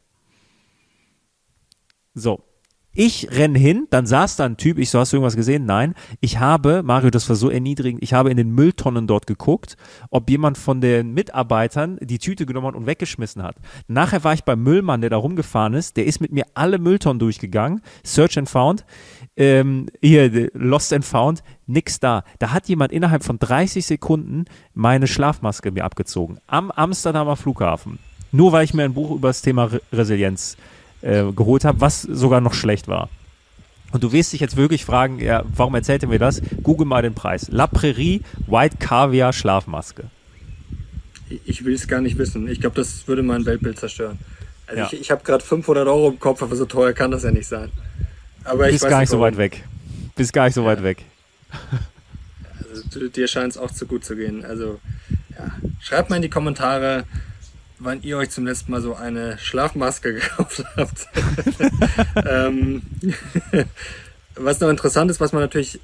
[2.13, 2.45] So,
[2.99, 5.67] ich renn hin, dann saß da ein Typ, ich so, hast du irgendwas gesehen?
[5.67, 5.95] Nein.
[6.21, 9.77] Ich habe, Mario, das war so erniedrigend, ich habe in den Mülltonnen dort geguckt,
[10.11, 13.55] ob jemand von den Mitarbeitern die Tüte genommen hat und weggeschmissen hat.
[13.87, 17.21] Nachher war ich beim Müllmann, der da rumgefahren ist, der ist mit mir alle Mülltonnen
[17.21, 18.85] durchgegangen, Search and Found,
[19.37, 22.25] ähm, hier, Lost and Found, nix da.
[22.41, 26.39] Da hat jemand innerhalb von 30 Sekunden meine Schlafmaske mir abgezogen.
[26.49, 28.01] Am Amsterdamer Flughafen.
[28.33, 32.03] Nur weil ich mir ein Buch über das Thema Re Resilienz äh, geholt habe, was
[32.03, 33.09] sogar noch schlecht war.
[33.93, 36.43] Und du wirst dich jetzt wirklich fragen, ja, warum erzählt er mir das?
[36.63, 37.49] Google mal den Preis.
[37.51, 40.05] La Prairie White Caviar Schlafmaske.
[41.45, 42.49] Ich will es gar nicht wissen.
[42.49, 44.19] Ich glaube, das würde mein Weltbild zerstören.
[44.67, 44.89] Also ja.
[44.93, 47.49] ich, ich habe gerade 500 Euro im Kopf, aber so teuer kann das ja nicht
[47.49, 47.71] sein.
[48.45, 49.65] Aber ich Bist gar nicht so weit weg.
[50.17, 50.69] Bist gar nicht so ja.
[50.69, 51.05] weit weg.
[52.71, 54.45] Also, dir scheint es auch zu gut zu gehen.
[54.45, 54.79] Also
[55.31, 57.05] ja, schreibt mal in die Kommentare,
[57.79, 61.09] wann ihr euch zum letzten Mal so eine Schlafmaske gekauft habt.
[62.27, 62.83] ähm,
[64.35, 65.81] was noch interessant ist, was man natürlich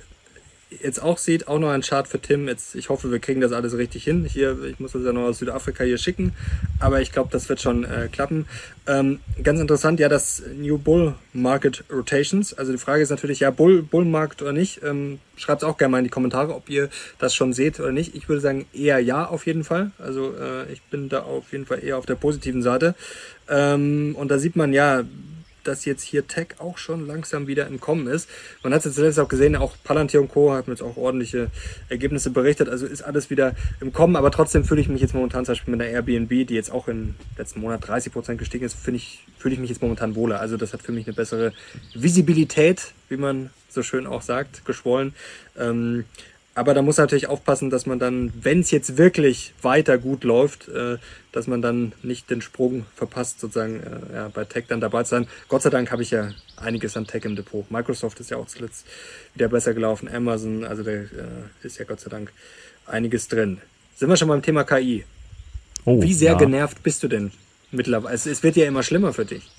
[0.84, 2.46] jetzt auch sieht, auch noch ein Chart für Tim.
[2.46, 4.24] Jetzt, ich hoffe, wir kriegen das alles richtig hin.
[4.24, 6.32] Hier, ich muss das ja noch aus Südafrika hier schicken,
[6.78, 8.46] aber ich glaube, das wird schon äh, klappen.
[8.86, 12.54] Ähm, ganz interessant, ja, das New Bull Market Rotations.
[12.54, 14.82] Also die Frage ist natürlich, ja, Bull, Bull Market oder nicht.
[14.84, 17.90] Ähm, Schreibt es auch gerne mal in die Kommentare, ob ihr das schon seht oder
[17.90, 18.14] nicht.
[18.14, 19.90] Ich würde sagen, eher ja, auf jeden Fall.
[19.98, 22.94] Also äh, ich bin da auf jeden Fall eher auf der positiven Seite.
[23.48, 25.02] Ähm, und da sieht man ja,
[25.64, 28.28] dass jetzt hier Tech auch schon langsam wieder im Kommen ist.
[28.62, 30.52] Man hat es jetzt zuletzt auch gesehen, auch Palantir und Co.
[30.52, 31.48] hat jetzt auch ordentliche
[31.88, 35.44] Ergebnisse berichtet, also ist alles wieder im Kommen, aber trotzdem fühle ich mich jetzt momentan
[35.44, 38.74] zum Beispiel mit der Airbnb, die jetzt auch im letzten Monat 30 Prozent gestiegen ist,
[38.74, 40.40] finde ich, fühle ich mich jetzt momentan wohler.
[40.40, 41.52] Also das hat für mich eine bessere
[41.94, 45.14] Visibilität, wie man so schön auch sagt, geschwollen.
[45.58, 46.04] Ähm,
[46.54, 50.22] aber da muss man natürlich aufpassen, dass man dann, wenn es jetzt wirklich weiter gut
[50.22, 50.98] läuft, äh,
[51.32, 55.10] dass man dann nicht den Sprung verpasst, sozusagen äh, ja, bei Tech dann dabei zu
[55.10, 55.26] sein.
[55.48, 57.68] Gott sei Dank habe ich ja einiges an Tech im Depot.
[57.70, 58.86] Microsoft ist ja auch zuletzt
[59.34, 61.08] wieder besser gelaufen, Amazon, also da äh,
[61.64, 62.32] ist ja Gott sei Dank
[62.86, 63.60] einiges drin.
[63.96, 65.04] Sind wir schon beim Thema KI?
[65.84, 66.38] Oh, Wie sehr ja.
[66.38, 67.32] genervt bist du denn
[67.72, 68.14] mittlerweile?
[68.14, 69.50] Es, es wird ja immer schlimmer für dich.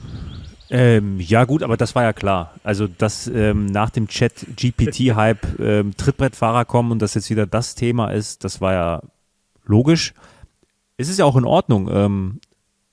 [0.70, 2.56] Ähm, ja gut, aber das war ja klar.
[2.64, 8.12] Also dass ähm, nach dem Chat-GPT-Hype ähm, Trittbrettfahrer kommen und das jetzt wieder das Thema
[8.12, 9.02] ist, das war ja
[9.66, 10.14] logisch.
[10.98, 11.90] Es ist ja auch in Ordnung.
[11.92, 12.40] Ähm,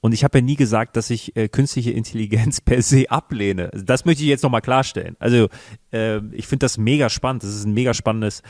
[0.00, 3.70] und ich habe ja nie gesagt, dass ich äh, künstliche Intelligenz per se ablehne.
[3.72, 5.16] Das möchte ich jetzt nochmal klarstellen.
[5.18, 5.48] Also
[5.92, 7.44] äh, ich finde das mega spannend.
[7.44, 8.42] Das ist ein mega spannendes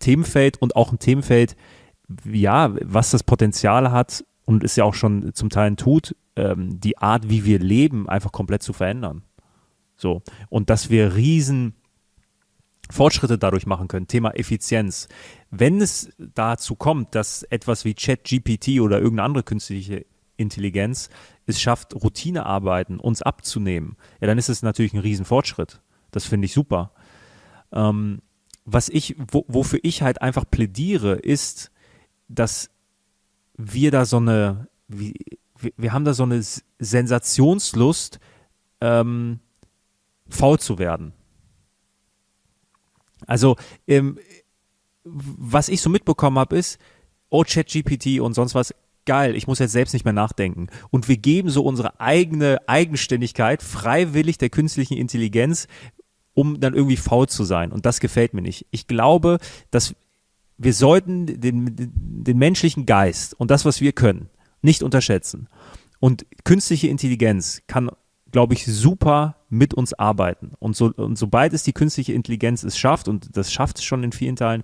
[0.00, 1.56] Themenfeld und auch ein Themenfeld,
[2.24, 6.98] ja, was das Potenzial hat und es ja auch schon zum Teil tut, ähm, die
[6.98, 9.22] Art, wie wir leben, einfach komplett zu verändern.
[9.96, 10.22] So.
[10.48, 11.74] Und dass wir riesen
[12.90, 14.06] Fortschritte dadurch machen können.
[14.06, 15.08] Thema Effizienz.
[15.50, 20.06] Wenn es dazu kommt, dass etwas wie ChatGPT oder irgendeine andere künstliche
[20.36, 21.08] Intelligenz
[21.46, 25.80] es schafft, Routinearbeiten uns abzunehmen, ja, dann ist es natürlich ein Riesenfortschritt.
[26.10, 26.92] Das finde ich super.
[27.72, 28.20] Ähm,
[28.64, 31.70] was ich, wo, wofür ich halt einfach plädiere, ist,
[32.28, 32.70] dass
[33.56, 35.14] wir da so eine, wie,
[35.58, 36.42] wir, wir haben da so eine
[36.78, 38.20] Sensationslust,
[38.80, 39.40] ähm,
[40.28, 41.12] faul zu werden.
[43.26, 44.18] Also, ähm,
[45.04, 46.78] was ich so mitbekommen habe, ist,
[47.28, 50.66] oh, ChatGPT und sonst was, geil, ich muss jetzt selbst nicht mehr nachdenken.
[50.90, 55.68] Und wir geben so unsere eigene Eigenständigkeit freiwillig der künstlichen Intelligenz,
[56.34, 57.72] um dann irgendwie faul zu sein.
[57.72, 58.66] Und das gefällt mir nicht.
[58.70, 59.38] Ich glaube,
[59.70, 59.94] dass
[60.58, 64.28] wir sollten den, den menschlichen Geist und das, was wir können,
[64.66, 65.48] nicht unterschätzen.
[65.98, 67.88] Und künstliche Intelligenz kann,
[68.32, 70.52] glaube ich, super mit uns arbeiten.
[70.58, 74.04] Und, so, und sobald es die künstliche Intelligenz es schafft, und das schafft es schon
[74.04, 74.62] in vielen Teilen,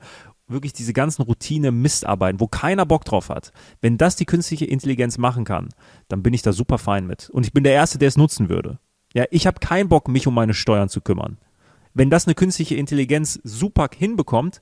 [0.48, 3.53] wirklich diese ganzen Routine Mistarbeiten, wo keiner Bock drauf hat.
[3.80, 5.70] Wenn das die künstliche Intelligenz machen kann,
[6.09, 7.30] dann bin ich da super fein mit.
[7.30, 8.78] Und ich bin der Erste, der es nutzen würde.
[9.14, 11.38] Ja, ich habe keinen Bock, mich um meine Steuern zu kümmern.
[11.94, 14.61] Wenn das eine künstliche Intelligenz super hinbekommt,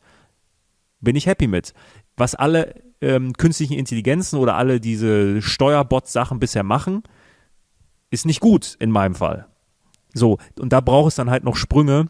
[1.01, 1.75] bin ich happy mit.
[2.17, 7.03] Was alle ähm, künstlichen Intelligenzen oder alle diese Steuerbot-Sachen bisher machen,
[8.11, 9.47] ist nicht gut in meinem Fall.
[10.13, 12.09] So, und da braucht es dann halt noch Sprünge,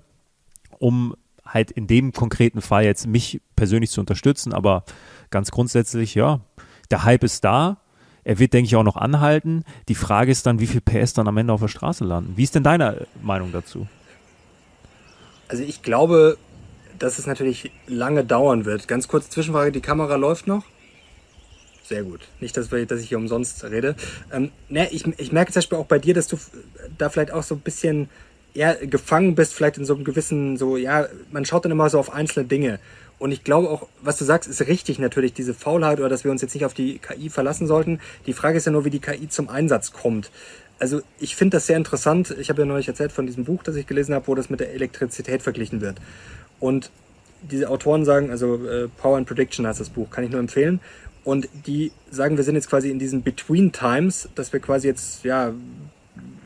[0.78, 1.14] um
[1.44, 4.84] halt in dem konkreten Fall jetzt mich persönlich zu unterstützen, aber
[5.30, 6.40] ganz grundsätzlich, ja,
[6.90, 7.78] der Hype ist da.
[8.22, 9.64] Er wird, denke ich, auch noch anhalten.
[9.88, 12.36] Die Frage ist dann, wie viel PS dann am Ende auf der Straße landen.
[12.36, 13.86] Wie ist denn deine Meinung dazu?
[15.48, 16.36] Also ich glaube,
[17.00, 18.86] dass es natürlich lange dauern wird.
[18.86, 20.64] Ganz kurz Zwischenfrage, die Kamera läuft noch?
[21.82, 22.20] Sehr gut.
[22.38, 23.96] Nicht, dass, wir, dass ich hier umsonst rede.
[24.32, 26.36] Ähm, ne, ich, ich merke zum Beispiel auch bei dir, dass du
[26.96, 28.08] da vielleicht auch so ein bisschen
[28.54, 31.98] ja, gefangen bist, vielleicht in so einem gewissen, so, ja, man schaut dann immer so
[31.98, 32.78] auf einzelne Dinge.
[33.18, 36.30] Und ich glaube auch, was du sagst, ist richtig natürlich, diese Faulheit oder dass wir
[36.30, 38.00] uns jetzt nicht auf die KI verlassen sollten.
[38.26, 40.30] Die Frage ist ja nur, wie die KI zum Einsatz kommt.
[40.78, 42.34] Also ich finde das sehr interessant.
[42.40, 44.60] Ich habe ja neulich erzählt von diesem Buch, das ich gelesen habe, wo das mit
[44.60, 45.98] der Elektrizität verglichen wird.
[46.60, 46.90] Und
[47.42, 50.80] diese Autoren sagen, also äh, Power and Prediction heißt das Buch, kann ich nur empfehlen.
[51.24, 55.24] Und die sagen, wir sind jetzt quasi in diesen Between Times, dass wir quasi jetzt,
[55.24, 55.52] ja,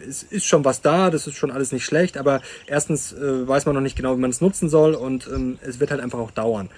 [0.06, 3.66] es ist schon was da, das ist schon alles nicht schlecht, aber erstens äh, weiß
[3.66, 6.18] man noch nicht genau, wie man es nutzen soll und ähm, es wird halt einfach
[6.18, 6.68] auch dauern.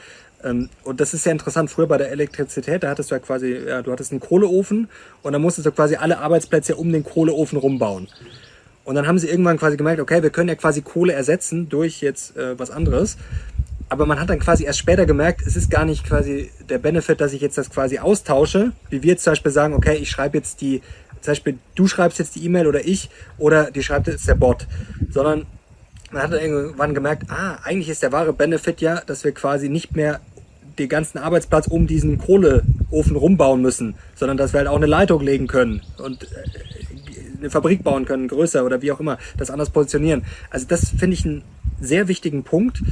[0.44, 1.70] Ähm, und das ist sehr interessant.
[1.70, 4.88] Früher bei der Elektrizität, da hattest du ja quasi, ja, du hattest einen Kohleofen
[5.22, 8.08] und dann musstest du quasi alle Arbeitsplätze um den Kohleofen rumbauen.
[8.86, 12.00] Und dann haben sie irgendwann quasi gemerkt, okay, wir können ja quasi Kohle ersetzen durch
[12.00, 13.18] jetzt äh, was anderes.
[13.88, 17.20] Aber man hat dann quasi erst später gemerkt, es ist gar nicht quasi der Benefit,
[17.20, 20.38] dass ich jetzt das quasi austausche, wie wir jetzt zum Beispiel sagen, okay, ich schreibe
[20.38, 20.82] jetzt die
[21.20, 24.68] zum Beispiel, du schreibst jetzt die E-Mail oder ich oder die schreibt jetzt der Bot,
[25.10, 25.46] sondern
[26.12, 29.68] man hat dann irgendwann gemerkt, ah, eigentlich ist der wahre Benefit ja, dass wir quasi
[29.68, 30.20] nicht mehr
[30.78, 35.22] den ganzen Arbeitsplatz um diesen Kohleofen rumbauen müssen, sondern dass wir halt auch eine Leitung
[35.22, 36.26] legen können und äh,
[37.38, 40.24] eine Fabrik bauen können, größer oder wie auch immer, das anders positionieren.
[40.50, 41.42] Also das finde ich einen
[41.80, 42.82] sehr wichtigen Punkt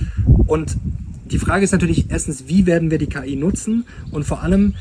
[0.46, 0.76] und
[1.24, 4.74] die Frage ist natürlich erstens, wie werden wir die KI nutzen und vor allem,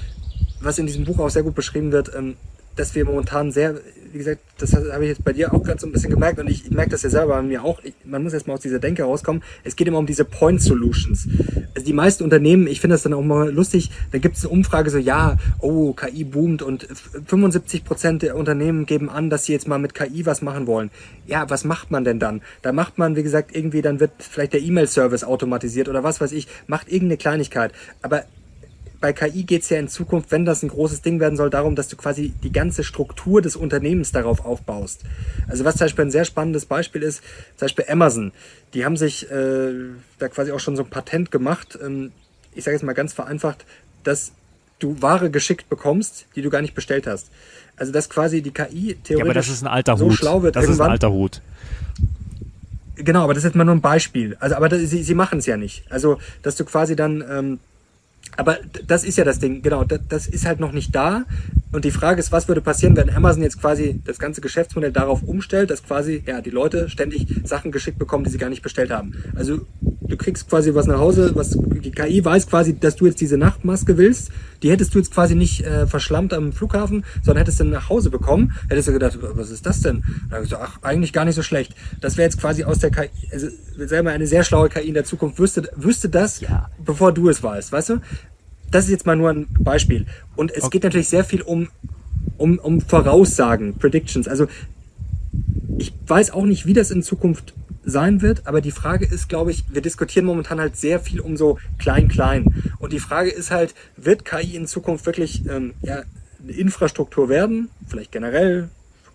[0.62, 2.36] was in diesem Buch auch sehr gut beschrieben wird, ähm,
[2.76, 3.76] dass wir momentan sehr,
[4.14, 6.48] wie gesagt, das habe ich jetzt bei dir auch gerade so ein bisschen gemerkt und
[6.48, 7.84] ich, merke das ja selber bei mir auch.
[7.84, 9.42] Ich, man muss erstmal aus dieser Denke rauskommen.
[9.64, 11.28] Es geht immer um diese Point Solutions.
[11.74, 14.54] Also die meisten Unternehmen, ich finde das dann auch mal lustig, da gibt es eine
[14.54, 16.88] Umfrage so, ja, oh, KI boomt und
[17.26, 20.92] 75 Prozent der Unternehmen geben an, dass sie jetzt mal mit KI was machen wollen.
[21.26, 22.42] Ja, was macht man denn dann?
[22.62, 26.34] Da macht man, wie gesagt, irgendwie, dann wird vielleicht der E-Mail-Service automatisiert oder was weiß
[26.34, 27.74] ich, macht irgendeine Kleinigkeit.
[28.04, 28.26] Aber
[29.04, 31.76] bei KI geht es ja in Zukunft, wenn das ein großes Ding werden soll, darum,
[31.76, 35.02] dass du quasi die ganze Struktur des Unternehmens darauf aufbaust.
[35.46, 37.22] Also was zum Beispiel ein sehr spannendes Beispiel ist,
[37.58, 38.32] zum Beispiel Amazon.
[38.74, 39.74] Die haben sich äh,
[40.20, 42.14] da quasi auch schon so ein Patent gemacht, ähm,
[42.56, 43.66] ich sage jetzt mal ganz vereinfacht,
[44.06, 44.32] dass
[44.80, 47.30] du Ware geschickt bekommst, die du gar nicht bestellt hast.
[47.76, 50.14] Also dass quasi die KI theoretisch ja, aber das ist ein alter so Hut.
[50.14, 50.86] schlau wird das irgendwann.
[50.86, 51.42] ist ein alter Hut.
[52.96, 54.38] Genau, aber das ist jetzt mal nur ein Beispiel.
[54.40, 55.84] Also, aber das, sie, sie machen es ja nicht.
[55.90, 57.60] Also, dass du quasi dann ähm,
[58.38, 58.58] aber
[58.88, 61.26] das ist ja das Ding, genau, das, das ist halt noch nicht da.
[61.72, 65.24] Und die Frage ist, was würde passieren, wenn Amazon jetzt quasi das ganze Geschäftsmodell darauf
[65.24, 68.92] umstellt, dass quasi ja die Leute ständig Sachen geschickt bekommen, die sie gar nicht bestellt
[68.92, 69.16] haben.
[69.36, 73.20] Also du kriegst quasi was nach Hause, was die KI weiß quasi, dass du jetzt
[73.22, 74.30] diese Nachtmaske willst.
[74.62, 78.10] Die hättest du jetzt quasi nicht äh, verschlammt am Flughafen, sondern hättest du nach Hause
[78.10, 78.54] bekommen.
[78.70, 80.04] Hättest du gedacht, was ist das denn?
[80.30, 81.76] Dann ich so, ach, eigentlich gar nicht so schlecht.
[82.00, 85.04] Das wäre jetzt quasi aus der KI, also selber eine sehr schlaue KI in der
[85.04, 86.70] Zukunft wüsste, wüsste das, ja.
[86.86, 87.98] bevor du es weißt, weißt du?
[88.74, 90.06] Das ist jetzt mal nur ein Beispiel.
[90.36, 90.72] Und es okay.
[90.72, 91.70] geht natürlich sehr viel um,
[92.38, 94.28] um, um Voraussagen, Predictions.
[94.28, 94.48] Also
[95.78, 97.54] ich weiß auch nicht, wie das in Zukunft
[97.86, 101.38] sein wird, aber die Frage ist, glaube ich, wir diskutieren momentan halt sehr viel um
[101.38, 102.46] so klein-klein.
[102.80, 106.04] Und die Frage ist halt, wird KI in Zukunft wirklich ähm, ja,
[106.42, 107.70] eine Infrastruktur werden?
[107.88, 108.70] Vielleicht generell,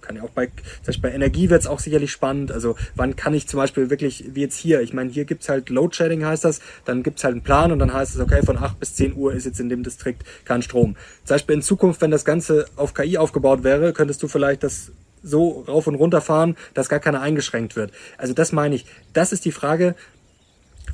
[0.09, 2.51] kann ja auch bei, zum Beispiel bei Energie wird es auch sicherlich spannend.
[2.51, 5.69] Also wann kann ich zum Beispiel wirklich, wie jetzt hier, ich meine, hier gibt's halt
[5.69, 8.57] Load Shedding heißt das, dann gibt's halt einen Plan und dann heißt es, okay, von
[8.57, 10.97] 8 bis 10 Uhr ist jetzt in dem Distrikt kein Strom.
[11.25, 14.93] Zum Beispiel in Zukunft, wenn das Ganze auf KI aufgebaut wäre, könntest du vielleicht das
[15.23, 17.93] so rauf und runter fahren, dass gar keiner eingeschränkt wird.
[18.17, 18.87] Also das meine ich.
[19.13, 19.95] Das ist die Frage,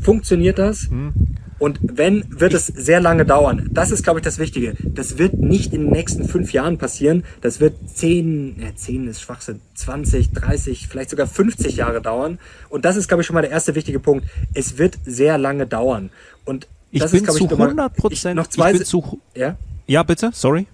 [0.01, 0.89] funktioniert das?
[0.89, 1.13] Hm.
[1.59, 3.71] Und wenn, wird es sehr lange dauern.
[3.73, 4.75] Das ist, glaube ich, das Wichtige.
[4.83, 7.25] Das wird nicht in den nächsten fünf Jahren passieren.
[7.41, 12.39] Das wird zehn, ja, zehn ist Schwachsinn, 20, 30, vielleicht sogar 50 Jahre dauern.
[12.69, 14.27] Und das ist, glaube ich, schon mal der erste wichtige Punkt.
[14.53, 16.11] Es wird sehr lange dauern.
[16.45, 18.37] Und das ich bin ist, zu 100 Prozent.
[18.37, 19.57] Noch zwei, zu, ja?
[19.87, 20.67] ja, bitte, sorry.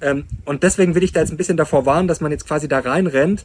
[0.00, 2.68] Ähm, und deswegen will ich da jetzt ein bisschen davor warnen, dass man jetzt quasi
[2.68, 3.44] da reinrennt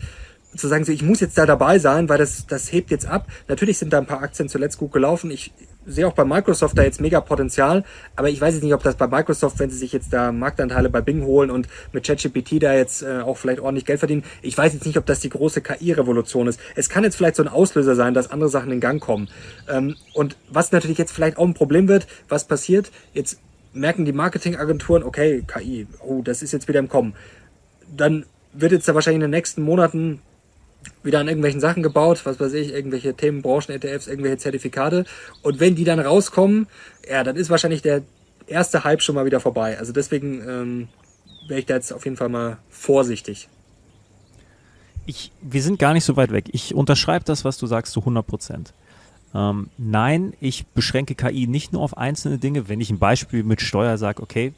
[0.56, 3.28] zu sagen, so, ich muss jetzt da dabei sein, weil das, das hebt jetzt ab.
[3.48, 5.32] Natürlich sind da ein paar Aktien zuletzt gut gelaufen.
[5.32, 5.54] Ich
[5.86, 7.84] sehe auch bei Microsoft da jetzt mega Potenzial,
[8.16, 10.90] aber ich weiß jetzt nicht, ob das bei Microsoft, wenn sie sich jetzt da Marktanteile
[10.90, 14.58] bei Bing holen und mit ChatGPT da jetzt äh, auch vielleicht ordentlich Geld verdienen, ich
[14.58, 16.60] weiß jetzt nicht, ob das die große KI-Revolution ist.
[16.76, 19.30] Es kann jetzt vielleicht so ein Auslöser sein, dass andere Sachen in Gang kommen.
[19.70, 23.40] Ähm, und was natürlich jetzt vielleicht auch ein Problem wird, was passiert, jetzt
[23.74, 27.16] merken die Marketingagenturen, okay, KI, oh, das ist jetzt wieder im Kommen.
[27.96, 30.22] Dann wird jetzt da wahrscheinlich in den nächsten Monaten
[31.04, 35.06] wieder an irgendwelchen Sachen gebaut, was weiß ich, irgendwelche Themen, Branchen, ETFs, irgendwelche Zertifikate.
[35.42, 36.68] Und wenn die dann rauskommen,
[37.10, 38.04] ja, dann ist wahrscheinlich der
[38.48, 39.78] erste Hype schon mal wieder vorbei.
[39.78, 40.88] Also deswegen ähm,
[41.48, 43.50] wäre ich da jetzt auf jeden Fall mal vorsichtig.
[45.06, 46.46] Ich, wir sind gar nicht so weit weg.
[46.54, 48.74] Ich unterschreibe das, was du sagst, zu 100 Prozent.
[49.36, 52.70] Ähm, nein, ich beschränke KI nicht nur auf einzelne Dinge.
[52.70, 54.54] Wenn ich ein Beispiel mit Steuer sage, okay,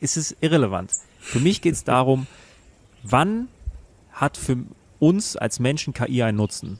[0.00, 0.92] ist es irrelevant.
[1.20, 2.26] Für mich geht es darum,
[3.02, 3.48] wann
[4.12, 4.56] hat für
[4.98, 6.78] uns als Menschen KI einen Nutzen,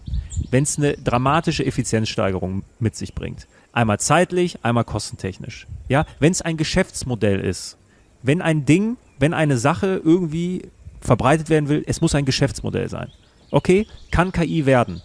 [0.51, 3.47] wenn es eine dramatische Effizienzsteigerung mit sich bringt.
[3.73, 5.67] Einmal zeitlich, einmal kostentechnisch.
[5.89, 7.77] Ja, wenn es ein Geschäftsmodell ist,
[8.23, 10.63] wenn ein Ding, wenn eine Sache irgendwie
[11.01, 13.11] verbreitet werden will, es muss ein Geschäftsmodell sein.
[13.51, 15.01] Okay, kann KI werden.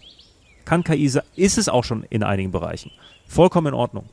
[0.65, 1.05] Kann KI,
[1.35, 2.91] ist es auch schon in einigen Bereichen.
[3.27, 4.05] Vollkommen in Ordnung.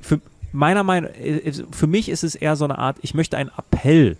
[0.00, 0.20] Für
[0.52, 4.16] meiner Meinung, äh, für mich ist es eher so eine Art, ich möchte einen Appell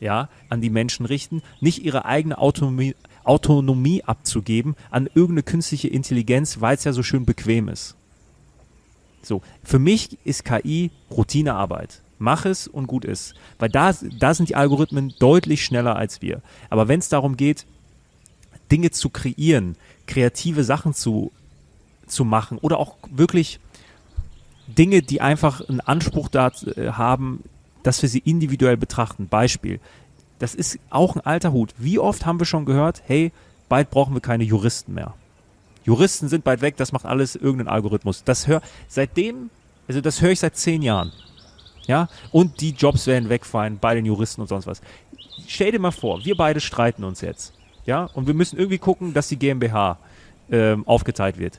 [0.00, 2.94] ja, an die Menschen richten, nicht ihre eigene Autonomie,
[3.28, 7.94] Autonomie abzugeben an irgendeine künstliche Intelligenz, weil es ja so schön bequem ist.
[9.22, 12.02] So, für mich ist KI Routinearbeit.
[12.18, 13.34] Mach es und gut ist.
[13.58, 16.42] Weil da, da sind die Algorithmen deutlich schneller als wir.
[16.70, 17.66] Aber wenn es darum geht,
[18.72, 19.76] Dinge zu kreieren,
[20.06, 21.30] kreative Sachen zu,
[22.06, 23.60] zu machen oder auch wirklich
[24.66, 27.42] Dinge, die einfach einen Anspruch da äh, haben,
[27.82, 29.28] dass wir sie individuell betrachten.
[29.28, 29.80] Beispiel,
[30.38, 31.74] das ist auch ein alter Hut.
[31.78, 33.32] Wie oft haben wir schon gehört, hey,
[33.68, 35.14] bald brauchen wir keine Juristen mehr.
[35.84, 38.22] Juristen sind bald weg, das macht alles irgendein Algorithmus.
[38.24, 39.50] Das hör, seitdem,
[39.88, 41.12] also das höre ich seit zehn Jahren.
[41.86, 44.82] Ja, und die Jobs werden wegfallen bei den Juristen und sonst was.
[45.46, 47.54] Stell dir mal vor, wir beide streiten uns jetzt.
[47.86, 49.96] Ja, und wir müssen irgendwie gucken, dass die GmbH
[50.50, 51.58] ähm, aufgeteilt wird.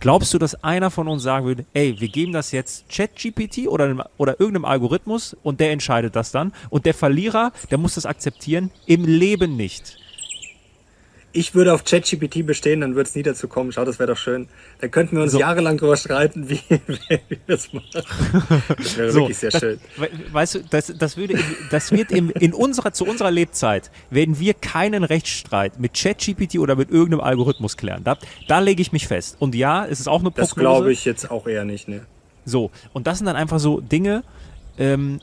[0.00, 4.08] Glaubst du, dass einer von uns sagen würde, ey, wir geben das jetzt ChatGPT oder,
[4.16, 8.70] oder irgendeinem Algorithmus und der entscheidet das dann und der Verlierer, der muss das akzeptieren?
[8.86, 9.98] Im Leben nicht
[11.32, 13.70] ich würde auf ChatGPT bestehen, dann würde es nie dazu kommen.
[13.72, 14.48] Schau, das wäre doch schön.
[14.80, 15.38] Da könnten wir uns so.
[15.38, 16.98] jahrelang drüber streiten, wie, wie
[17.28, 18.02] wir das machen.
[18.76, 19.80] Das wäre so, wirklich sehr das, schön.
[20.32, 21.38] Weißt du, das, das, würde,
[21.70, 26.76] das wird im, in unserer, zu unserer Lebzeit, werden wir keinen Rechtsstreit mit ChatGPT oder
[26.76, 28.04] mit irgendeinem Algorithmus klären.
[28.04, 28.16] Da,
[28.46, 29.36] da lege ich mich fest.
[29.38, 30.54] Und ja, es ist auch eine Prognose.
[30.54, 32.06] Das glaube ich jetzt auch eher nicht, ne.
[32.44, 34.24] So, und das sind dann einfach so Dinge,
[34.78, 35.20] ähm,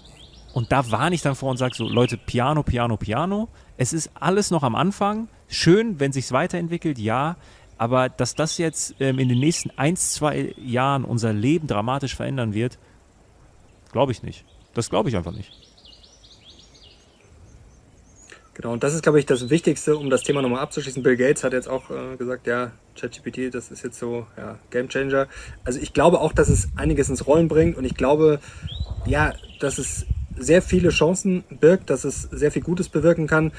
[0.54, 3.50] und da warne ich dann vor und sage so, Leute, Piano, Piano, Piano.
[3.78, 5.28] Es ist alles noch am Anfang.
[5.48, 7.38] Schön, wenn sich's weiterentwickelt, ja.
[7.78, 12.54] Aber dass das jetzt ähm, in den nächsten ein, zwei Jahren unser Leben dramatisch verändern
[12.54, 12.80] wird,
[13.92, 14.46] glaube ich nicht.
[14.74, 15.52] Das glaube ich einfach nicht.
[18.56, 21.04] Genau, und das ist, glaube ich, das Wichtigste, um das Thema nochmal abzuschließen.
[21.04, 24.88] Bill Gates hat jetzt auch äh, gesagt, ja, ChatGPT, das ist jetzt so, ja, Game
[24.88, 25.28] Changer.
[25.66, 28.40] Also ich glaube auch, dass es einiges ins Rollen bringt und ich glaube,
[29.06, 30.06] ja, dass es
[30.38, 33.52] sehr viele Chancen birgt, dass es sehr viel Gutes bewirken kann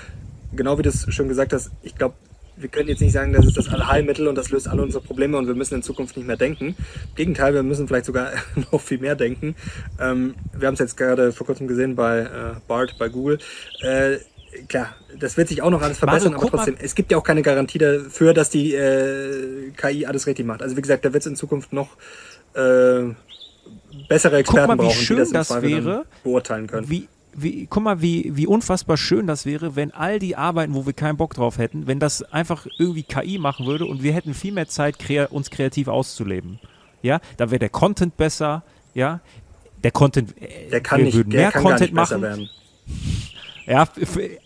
[0.56, 2.14] genau wie du es schon gesagt hast, ich glaube,
[2.58, 5.36] wir können jetzt nicht sagen, das ist das Allheilmittel und das löst alle unsere Probleme
[5.36, 6.68] und wir müssen in Zukunft nicht mehr denken.
[6.68, 8.32] Im Gegenteil, wir müssen vielleicht sogar
[8.72, 9.54] noch viel mehr denken.
[10.00, 12.28] Ähm, wir haben es jetzt gerade vor kurzem gesehen bei äh,
[12.66, 13.38] BART, bei Google.
[13.82, 14.18] Äh,
[14.68, 16.80] klar, das wird sich auch noch alles verbessern, Manu, aber trotzdem, mal.
[16.82, 20.62] es gibt ja auch keine Garantie dafür, dass die äh, KI alles richtig macht.
[20.62, 21.98] Also wie gesagt, da wird es in Zukunft noch
[22.54, 23.10] äh,
[24.08, 26.88] bessere Experten mal, brauchen, die das, das wäre, beurteilen können.
[26.88, 30.86] Wie, wie, guck mal, wie, wie unfassbar schön das wäre, wenn all die Arbeiten, wo
[30.86, 34.34] wir keinen Bock drauf hätten, wenn das einfach irgendwie KI machen würde und wir hätten
[34.34, 36.58] viel mehr Zeit, krea uns kreativ auszuleben.
[37.02, 38.62] Ja, da wäre der Content besser,
[38.94, 39.20] ja.
[39.84, 42.22] Der Content, äh, der kann wir nicht, würden mehr Content machen.
[42.22, 42.48] Werden.
[43.66, 43.88] Ja,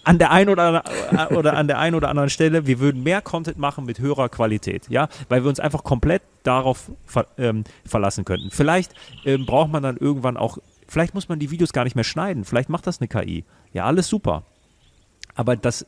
[0.04, 0.82] an der einen oder,
[1.30, 4.88] oder an der einen oder anderen Stelle, wir würden mehr Content machen mit höherer Qualität,
[4.88, 8.50] ja, weil wir uns einfach komplett darauf ver, ähm, verlassen könnten.
[8.50, 8.94] Vielleicht
[9.26, 10.56] ähm, braucht man dann irgendwann auch,
[10.88, 13.44] vielleicht muss man die Videos gar nicht mehr schneiden, vielleicht macht das eine KI.
[13.74, 14.44] Ja, alles super.
[15.34, 15.86] Aber das,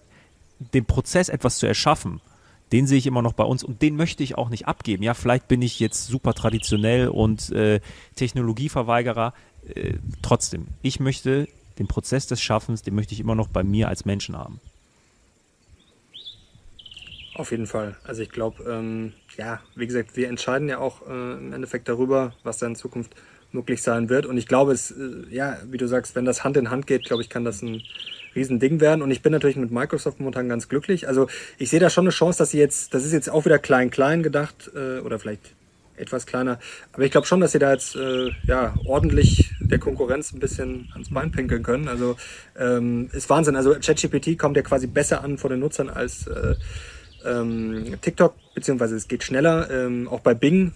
[0.58, 2.20] den Prozess etwas zu erschaffen,
[2.70, 5.02] den sehe ich immer noch bei uns und den möchte ich auch nicht abgeben.
[5.02, 7.80] Ja, vielleicht bin ich jetzt super traditionell und äh,
[8.14, 9.32] Technologieverweigerer.
[9.74, 11.48] Äh, trotzdem, ich möchte
[11.78, 14.60] den Prozess des Schaffens, den möchte ich immer noch bei mir als Menschen haben.
[17.34, 17.96] Auf jeden Fall.
[18.04, 22.34] Also ich glaube, ähm, ja, wie gesagt, wir entscheiden ja auch äh, im Endeffekt darüber,
[22.42, 23.14] was da in Zukunft
[23.52, 24.26] möglich sein wird.
[24.26, 27.04] Und ich glaube, es, äh, ja, wie du sagst, wenn das Hand in Hand geht,
[27.04, 27.82] glaube ich, kann das ein
[28.34, 29.02] Riesending werden.
[29.02, 31.08] Und ich bin natürlich mit Microsoft momentan ganz glücklich.
[31.08, 33.58] Also ich sehe da schon eine Chance, dass sie jetzt, das ist jetzt auch wieder
[33.58, 35.54] klein-klein gedacht, äh, oder vielleicht
[35.96, 36.58] etwas kleiner.
[36.92, 40.88] Aber ich glaube schon, dass sie da jetzt äh, ja, ordentlich der Konkurrenz ein bisschen
[40.92, 41.88] ans Bein pinkeln können.
[41.88, 42.16] Also
[42.58, 43.56] ähm, ist Wahnsinn.
[43.56, 46.54] Also ChatGPT kommt ja quasi besser an vor den Nutzern als äh,
[47.24, 49.70] ähm, TikTok, beziehungsweise es geht schneller.
[49.70, 50.72] Ähm, auch bei Bing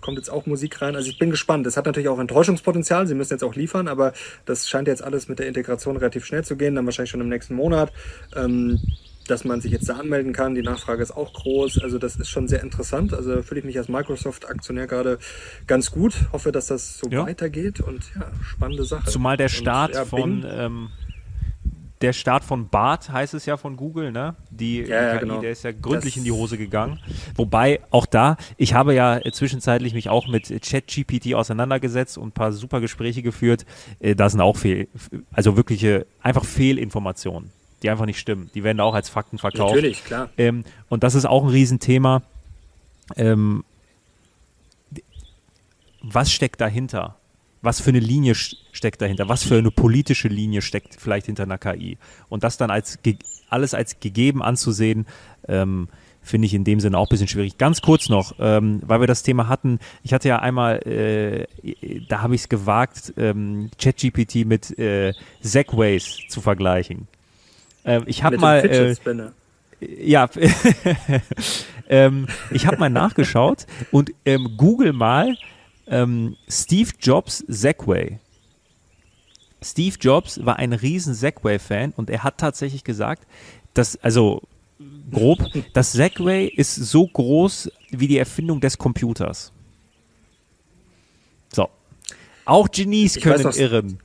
[0.00, 0.96] kommt jetzt auch Musik rein.
[0.96, 1.66] Also ich bin gespannt.
[1.66, 3.06] Es hat natürlich auch Enttäuschungspotenzial.
[3.06, 4.12] Sie müssen jetzt auch liefern, aber
[4.44, 6.74] das scheint jetzt alles mit der Integration relativ schnell zu gehen.
[6.74, 7.92] Dann wahrscheinlich schon im nächsten Monat.
[8.34, 8.80] Ähm,
[9.26, 10.54] dass man sich jetzt da anmelden kann.
[10.54, 11.82] Die Nachfrage ist auch groß.
[11.82, 13.12] Also das ist schon sehr interessant.
[13.14, 15.18] Also fühle ich mich als Microsoft-Aktionär gerade
[15.66, 16.14] ganz gut.
[16.32, 17.26] Hoffe, dass das so ja.
[17.26, 19.10] weitergeht und ja, spannende Sache.
[19.10, 20.88] Zumal der Start und, ja, von ähm,
[22.00, 24.34] der Start von Bart heißt es ja von Google, ne?
[24.50, 25.40] Die ja, ja, genau.
[25.40, 27.00] der ist ja gründlich das in die Hose gegangen.
[27.34, 32.52] Wobei auch da, ich habe ja zwischenzeitlich mich auch mit ChatGPT auseinandergesetzt und ein paar
[32.52, 33.64] super Gespräche geführt.
[34.00, 34.88] Äh, da sind auch Fehl,
[35.32, 37.50] also wirkliche einfach Fehlinformationen,
[37.86, 38.50] die einfach nicht stimmen.
[38.54, 39.74] Die werden auch als Fakten verkauft.
[39.74, 40.30] Natürlich, klar.
[40.36, 42.22] Ähm, und das ist auch ein Riesenthema.
[43.16, 43.64] Ähm,
[46.02, 47.16] was steckt dahinter?
[47.62, 51.58] was für eine Linie steckt dahinter, was für eine politische Linie steckt vielleicht hinter einer
[51.58, 51.98] KI.
[52.28, 52.98] Und das dann als
[53.50, 55.04] alles als gegeben anzusehen,
[55.48, 55.88] ähm,
[56.22, 57.58] finde ich in dem Sinne auch ein bisschen schwierig.
[57.58, 61.46] Ganz kurz noch, ähm, weil wir das Thema hatten, ich hatte ja einmal, äh,
[62.08, 67.08] da habe ich es gewagt, ähm, ChatGPT mit äh, Segways zu vergleichen.
[67.86, 68.58] Ähm, ich habe mal.
[68.64, 68.94] Äh,
[69.80, 70.28] ja,
[71.88, 75.36] ähm, ich habe mal nachgeschaut und ähm, Google mal
[75.86, 78.18] ähm, Steve Jobs Segway.
[79.62, 83.26] Steve Jobs war ein riesen Segway-Fan und er hat tatsächlich gesagt,
[83.74, 84.42] dass, also
[85.10, 85.38] grob,
[85.72, 89.52] das Segway ist so groß wie die Erfindung des Computers.
[91.52, 91.68] So.
[92.44, 93.98] Auch Genies können noch, irren.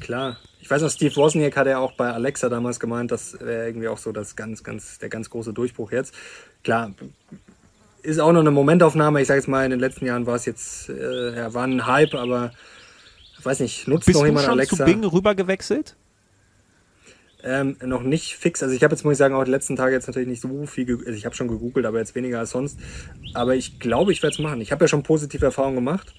[0.00, 0.38] Klar.
[0.64, 3.86] Ich weiß noch, Steve Wozniak hat ja auch bei Alexa damals gemeint, das wäre irgendwie
[3.86, 6.14] auch so das ganz, ganz, der ganz große Durchbruch jetzt.
[6.62, 6.94] Klar,
[8.00, 9.20] ist auch noch eine Momentaufnahme.
[9.20, 11.86] Ich sage jetzt mal, in den letzten Jahren war es jetzt, äh, ja, war ein
[11.86, 12.50] Hype, aber
[13.38, 14.76] ich weiß nicht, nutzt Bist noch jemand schon Alexa?
[14.76, 15.96] zu Bing rüber gewechselt?
[17.42, 18.62] Ähm, noch nicht fix.
[18.62, 20.64] Also ich habe jetzt, muss ich sagen, auch die letzten Tage jetzt natürlich nicht so
[20.64, 22.78] viel, also ich habe schon gegoogelt, aber jetzt weniger als sonst.
[23.34, 24.62] Aber ich glaube, ich werde es machen.
[24.62, 26.14] Ich habe ja schon positive Erfahrungen gemacht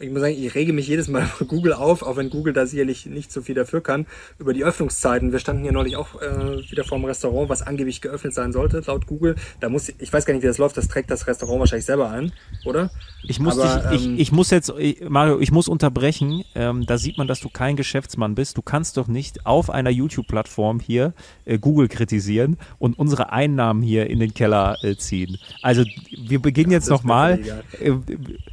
[0.00, 3.06] ich muss sagen, ich rege mich jedes Mal Google auf, auch wenn Google da sicherlich
[3.06, 4.06] nicht so viel dafür kann,
[4.38, 5.32] über die Öffnungszeiten.
[5.32, 8.82] Wir standen hier neulich auch äh, wieder vor dem Restaurant, was angeblich geöffnet sein sollte,
[8.86, 9.36] laut Google.
[9.60, 12.10] Da muss, ich weiß gar nicht, wie das läuft, das trägt das Restaurant wahrscheinlich selber
[12.10, 12.32] ein,
[12.64, 12.90] oder?
[13.22, 14.72] Ich muss, Aber, dich, ähm, ich, ich, muss jetzt,
[15.08, 16.44] Mario, ich muss unterbrechen.
[16.54, 18.56] Ähm, da sieht man, dass du kein Geschäftsmann bist.
[18.56, 21.12] Du kannst doch nicht auf einer YouTube-Plattform hier
[21.44, 25.38] äh, Google kritisieren und unsere Einnahmen hier in den Keller äh, ziehen.
[25.62, 27.40] Also wir beginnen jetzt nochmal.
[27.78, 27.92] Äh,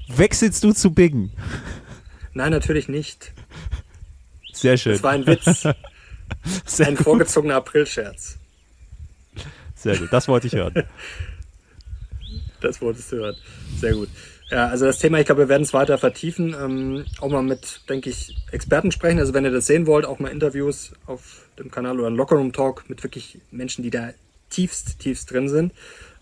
[0.08, 1.32] wechselst du zu Biggen?
[2.34, 3.34] Nein, natürlich nicht.
[4.54, 4.94] Sehr schön.
[4.94, 5.66] Das war ein Witz.
[6.80, 7.04] Ein gut.
[7.04, 8.38] vorgezogener Aprilscherz.
[9.76, 10.84] Sehr gut, das wollte ich hören.
[12.62, 13.36] Das wolltest du hören.
[13.78, 14.10] Sehr gut.
[14.50, 16.56] Ja, also das Thema, ich glaube, wir werden es weiter vertiefen.
[16.60, 19.20] Ähm, auch mal mit, denke ich, Experten sprechen.
[19.20, 22.54] Also wenn ihr das sehen wollt, auch mal Interviews auf dem Kanal oder ein Lockerroom
[22.54, 24.12] Talk mit wirklich Menschen, die da
[24.50, 25.74] tiefst, tiefst drin sind.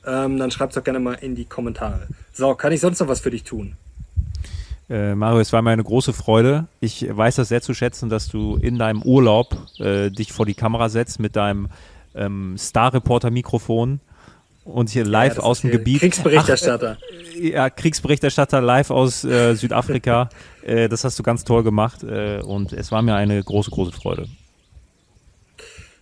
[0.05, 2.07] Ähm, dann schreibt es doch gerne mal in die Kommentare.
[2.33, 3.77] So, kann ich sonst noch was für dich tun?
[4.89, 6.67] Äh, Mario, es war mir eine große Freude.
[6.79, 10.53] Ich weiß das sehr zu schätzen, dass du in deinem Urlaub äh, dich vor die
[10.53, 11.69] Kamera setzt mit deinem
[12.13, 13.99] ähm, Star-Reporter-Mikrofon
[14.63, 16.01] und hier live ja, aus dem Gebiet.
[16.01, 16.97] Kriegsberichterstatter.
[16.99, 20.29] Ach, äh, ja, Kriegsberichterstatter live aus äh, Südafrika.
[20.65, 23.91] Äh, das hast du ganz toll gemacht äh, und es war mir eine große, große
[23.91, 24.27] Freude.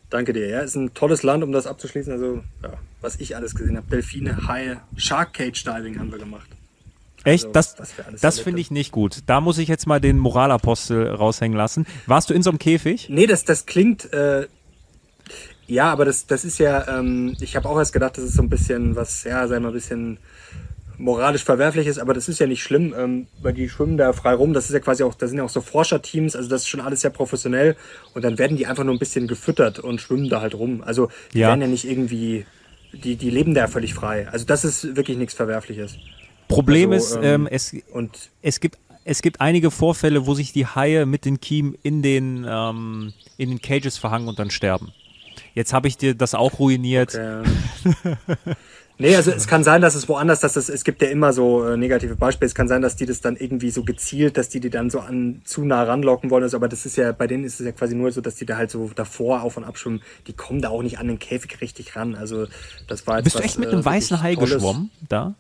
[0.10, 0.48] Danke dir.
[0.48, 2.14] Ja, ist ein tolles Land, um das abzuschließen.
[2.14, 2.72] Also, ja,
[3.02, 3.88] was ich alles gesehen habe.
[3.92, 6.48] Delfine, Haie, Shark Cage Diving haben wir gemacht.
[7.24, 7.46] Echt?
[7.46, 7.76] Also, das
[8.20, 9.20] das finde ich nicht gut.
[9.28, 11.86] Da muss ich jetzt mal den Moralapostel raushängen lassen.
[12.06, 13.08] Warst du in so einem Käfig?
[13.10, 14.12] Nee, das, das klingt.
[14.14, 14.48] Äh,
[15.68, 17.00] ja, aber das, das ist ja.
[17.00, 19.70] Ähm, ich habe auch erst gedacht, das ist so ein bisschen was, ja, sei mal
[19.70, 20.20] ein bisschen
[20.98, 24.34] moralisch verwerflich ist, aber das ist ja nicht schlimm, ähm, weil die schwimmen da frei
[24.34, 24.54] rum.
[24.54, 26.82] Das ist ja quasi auch, da sind ja auch so Forscherteams, also das ist schon
[26.82, 27.76] alles sehr professionell
[28.14, 30.84] und dann werden die einfach nur ein bisschen gefüttert und schwimmen da halt rum.
[30.86, 31.50] Also die ja.
[31.50, 32.46] werden ja nicht irgendwie,
[32.92, 34.28] die, die leben da ja völlig frei.
[34.30, 35.98] Also das ist wirklich nichts Verwerfliches.
[36.54, 40.54] Problem also, ist, ähm, ähm, es, und es gibt es gibt einige Vorfälle, wo sich
[40.54, 44.94] die Haie mit den Kiemen in den, ähm, in den Cages verhangen und dann sterben.
[45.56, 47.16] Jetzt habe ich dir das auch ruiniert.
[47.16, 48.16] Okay.
[49.00, 51.66] Nee, also es kann sein, dass es woanders, dass es, es gibt ja immer so
[51.66, 52.48] äh, negative Beispiele.
[52.48, 55.00] Es kann sein, dass die das dann irgendwie so gezielt, dass die die dann so
[55.00, 56.44] an zu nah ranlocken wollen.
[56.44, 58.46] Also, aber das ist ja, bei denen ist es ja quasi nur so, dass die
[58.46, 60.04] da halt so davor auf und abschwimmen.
[60.28, 62.14] Die kommen da auch nicht an den Käfig richtig ran.
[62.14, 62.46] Also
[62.88, 65.34] das war jetzt Bist was, du echt mit einem äh, weißen Hai geschwommen da?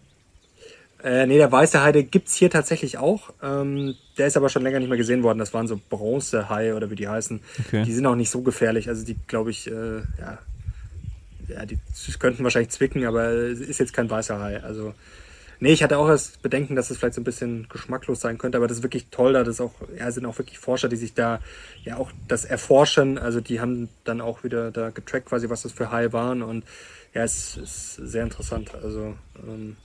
[1.03, 3.33] Äh, nee, der weiße Hai, der gibt's hier tatsächlich auch.
[3.43, 5.39] Ähm, der ist aber schon länger nicht mehr gesehen worden.
[5.39, 7.41] Das waren so Bronzehai oder wie die heißen.
[7.65, 7.83] Okay.
[7.83, 8.87] Die sind auch nicht so gefährlich.
[8.87, 10.39] Also die, glaube ich, äh, ja,
[11.47, 11.77] ja, die
[12.19, 14.63] könnten wahrscheinlich zwicken, aber es ist jetzt kein weißer Hai.
[14.63, 14.93] Also,
[15.59, 18.57] nee, ich hatte auch das Bedenken, dass es vielleicht so ein bisschen geschmacklos sein könnte,
[18.57, 21.13] aber das ist wirklich toll, da das auch, ja, sind auch wirklich Forscher, die sich
[21.13, 21.39] da
[21.83, 23.17] ja auch das erforschen.
[23.17, 26.63] Also, die haben dann auch wieder da getrackt quasi, was das für Haie waren und
[27.13, 28.73] ja, es ist sehr interessant.
[28.81, 29.75] Also, ähm,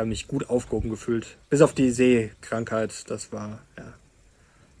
[0.00, 1.38] habe mich gut aufgehoben gefühlt.
[1.48, 3.84] Bis auf die Seekrankheit, das war, ja,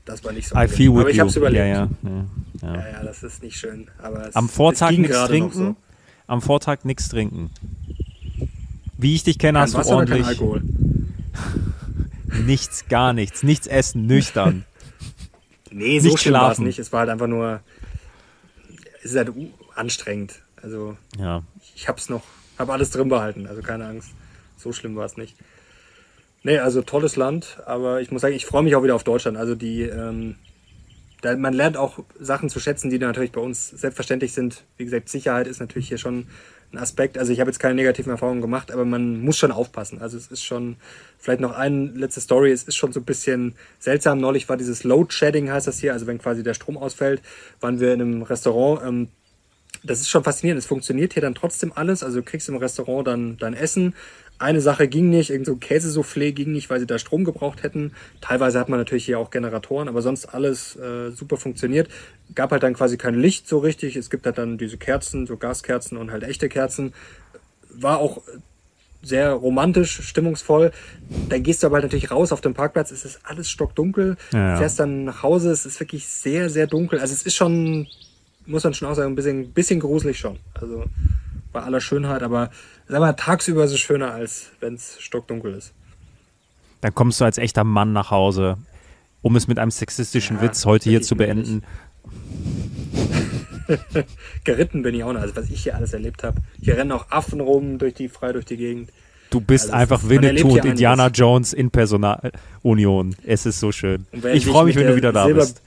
[0.04, 0.56] das war nicht so.
[0.56, 1.66] I feel with aber ich habe es überlebt.
[1.66, 1.88] Ja ja.
[2.62, 2.90] Ja, ja.
[2.90, 3.88] ja, das ist nicht schön.
[3.98, 5.52] Aber es, Am Vortag nichts trinken.
[5.52, 5.76] So
[6.30, 7.50] am Vortag nichts trinken.
[8.96, 10.20] Wie ich dich kenne, kein hast Wasser du ordentlich.
[10.20, 10.62] Oder kein Alkohol?
[12.46, 13.42] nichts, gar nichts.
[13.42, 14.64] Nichts essen, nüchtern.
[15.72, 16.78] nee, so nicht schlimm war es nicht.
[16.78, 17.60] Es war halt einfach nur.
[19.02, 19.32] Es ist halt
[19.74, 20.40] anstrengend.
[20.62, 21.42] Also, ja.
[21.74, 22.22] ich hab's noch,
[22.58, 24.10] habe alles drin behalten, also keine Angst.
[24.60, 25.36] So schlimm war es nicht.
[26.42, 29.36] Nee, also tolles Land, aber ich muss sagen, ich freue mich auch wieder auf Deutschland.
[29.36, 30.36] Also die, ähm,
[31.20, 34.64] da, man lernt auch Sachen zu schätzen, die natürlich bei uns selbstverständlich sind.
[34.78, 36.26] Wie gesagt, Sicherheit ist natürlich hier schon
[36.72, 37.18] ein Aspekt.
[37.18, 40.00] Also ich habe jetzt keine negativen Erfahrungen gemacht, aber man muss schon aufpassen.
[40.00, 40.76] Also es ist schon,
[41.18, 44.18] vielleicht noch eine letzte Story, es ist schon so ein bisschen seltsam.
[44.18, 47.20] Neulich war dieses Load Shedding, heißt das hier, also wenn quasi der Strom ausfällt,
[47.60, 48.82] waren wir in einem Restaurant.
[48.86, 49.08] Ähm,
[49.82, 50.58] das ist schon faszinierend.
[50.58, 52.02] Es funktioniert hier dann trotzdem alles.
[52.02, 53.94] Also du kriegst im Restaurant dann dein Essen,
[54.40, 57.92] eine Sache ging nicht, irgend so Käsesoufflé ging nicht, weil sie da Strom gebraucht hätten.
[58.22, 61.88] Teilweise hat man natürlich hier auch Generatoren, aber sonst alles äh, super funktioniert.
[62.34, 63.96] Gab halt dann quasi kein Licht so richtig.
[63.96, 66.94] Es gibt halt dann diese Kerzen, so Gaskerzen und halt echte Kerzen.
[67.68, 68.22] War auch
[69.02, 70.72] sehr romantisch, stimmungsvoll.
[71.28, 74.50] Dann gehst du aber halt natürlich raus auf dem Parkplatz, es ist alles stockdunkel, ja,
[74.50, 74.56] ja.
[74.56, 76.98] fährst dann nach Hause, es ist wirklich sehr, sehr dunkel.
[76.98, 77.88] Also es ist schon,
[78.46, 80.38] muss man schon auch sagen, ein bisschen, bisschen gruselig schon.
[80.54, 80.84] Also
[81.52, 82.50] bei aller Schönheit, aber
[82.88, 85.72] sag mal, tagsüber ist es schöner, als wenn es stockdunkel ist.
[86.80, 88.56] Dann kommst du als echter Mann nach Hause,
[89.22, 91.62] um es mit einem sexistischen ja, Witz heute hier zu beenden.
[94.44, 96.40] Geritten bin ich auch noch, also was ich hier alles erlebt habe.
[96.60, 98.90] Hier rennen auch Affen rum durch die, frei durch die Gegend.
[99.30, 103.14] Du bist also einfach Winnetou und Indiana Jones in Personalunion.
[103.24, 104.06] Es ist so schön.
[104.32, 105.62] Ich freue mich, wenn du wieder da Silber bist.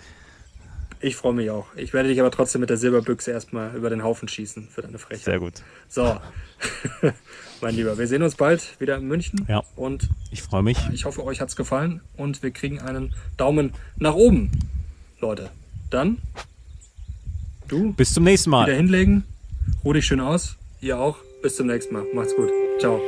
[1.03, 1.67] Ich freue mich auch.
[1.75, 4.97] Ich werde dich aber trotzdem mit der Silberbüchse erstmal über den Haufen schießen für deine
[4.97, 5.25] Frechheit.
[5.25, 5.55] Sehr gut.
[5.89, 6.17] So,
[7.61, 9.45] mein Lieber, wir sehen uns bald wieder in München.
[9.49, 9.63] Ja.
[9.75, 10.77] Und ich freue mich.
[10.93, 14.49] Ich hoffe, euch hat es gefallen und wir kriegen einen Daumen nach oben,
[15.19, 15.49] Leute.
[15.89, 16.19] Dann,
[17.67, 17.91] du.
[17.91, 18.67] Bis zum nächsten Mal.
[18.67, 19.25] Wieder hinlegen.
[19.83, 20.55] Ruh dich schön aus.
[20.79, 21.17] Ihr auch.
[21.41, 22.05] Bis zum nächsten Mal.
[22.13, 22.49] Macht's gut.
[22.79, 23.01] Ciao.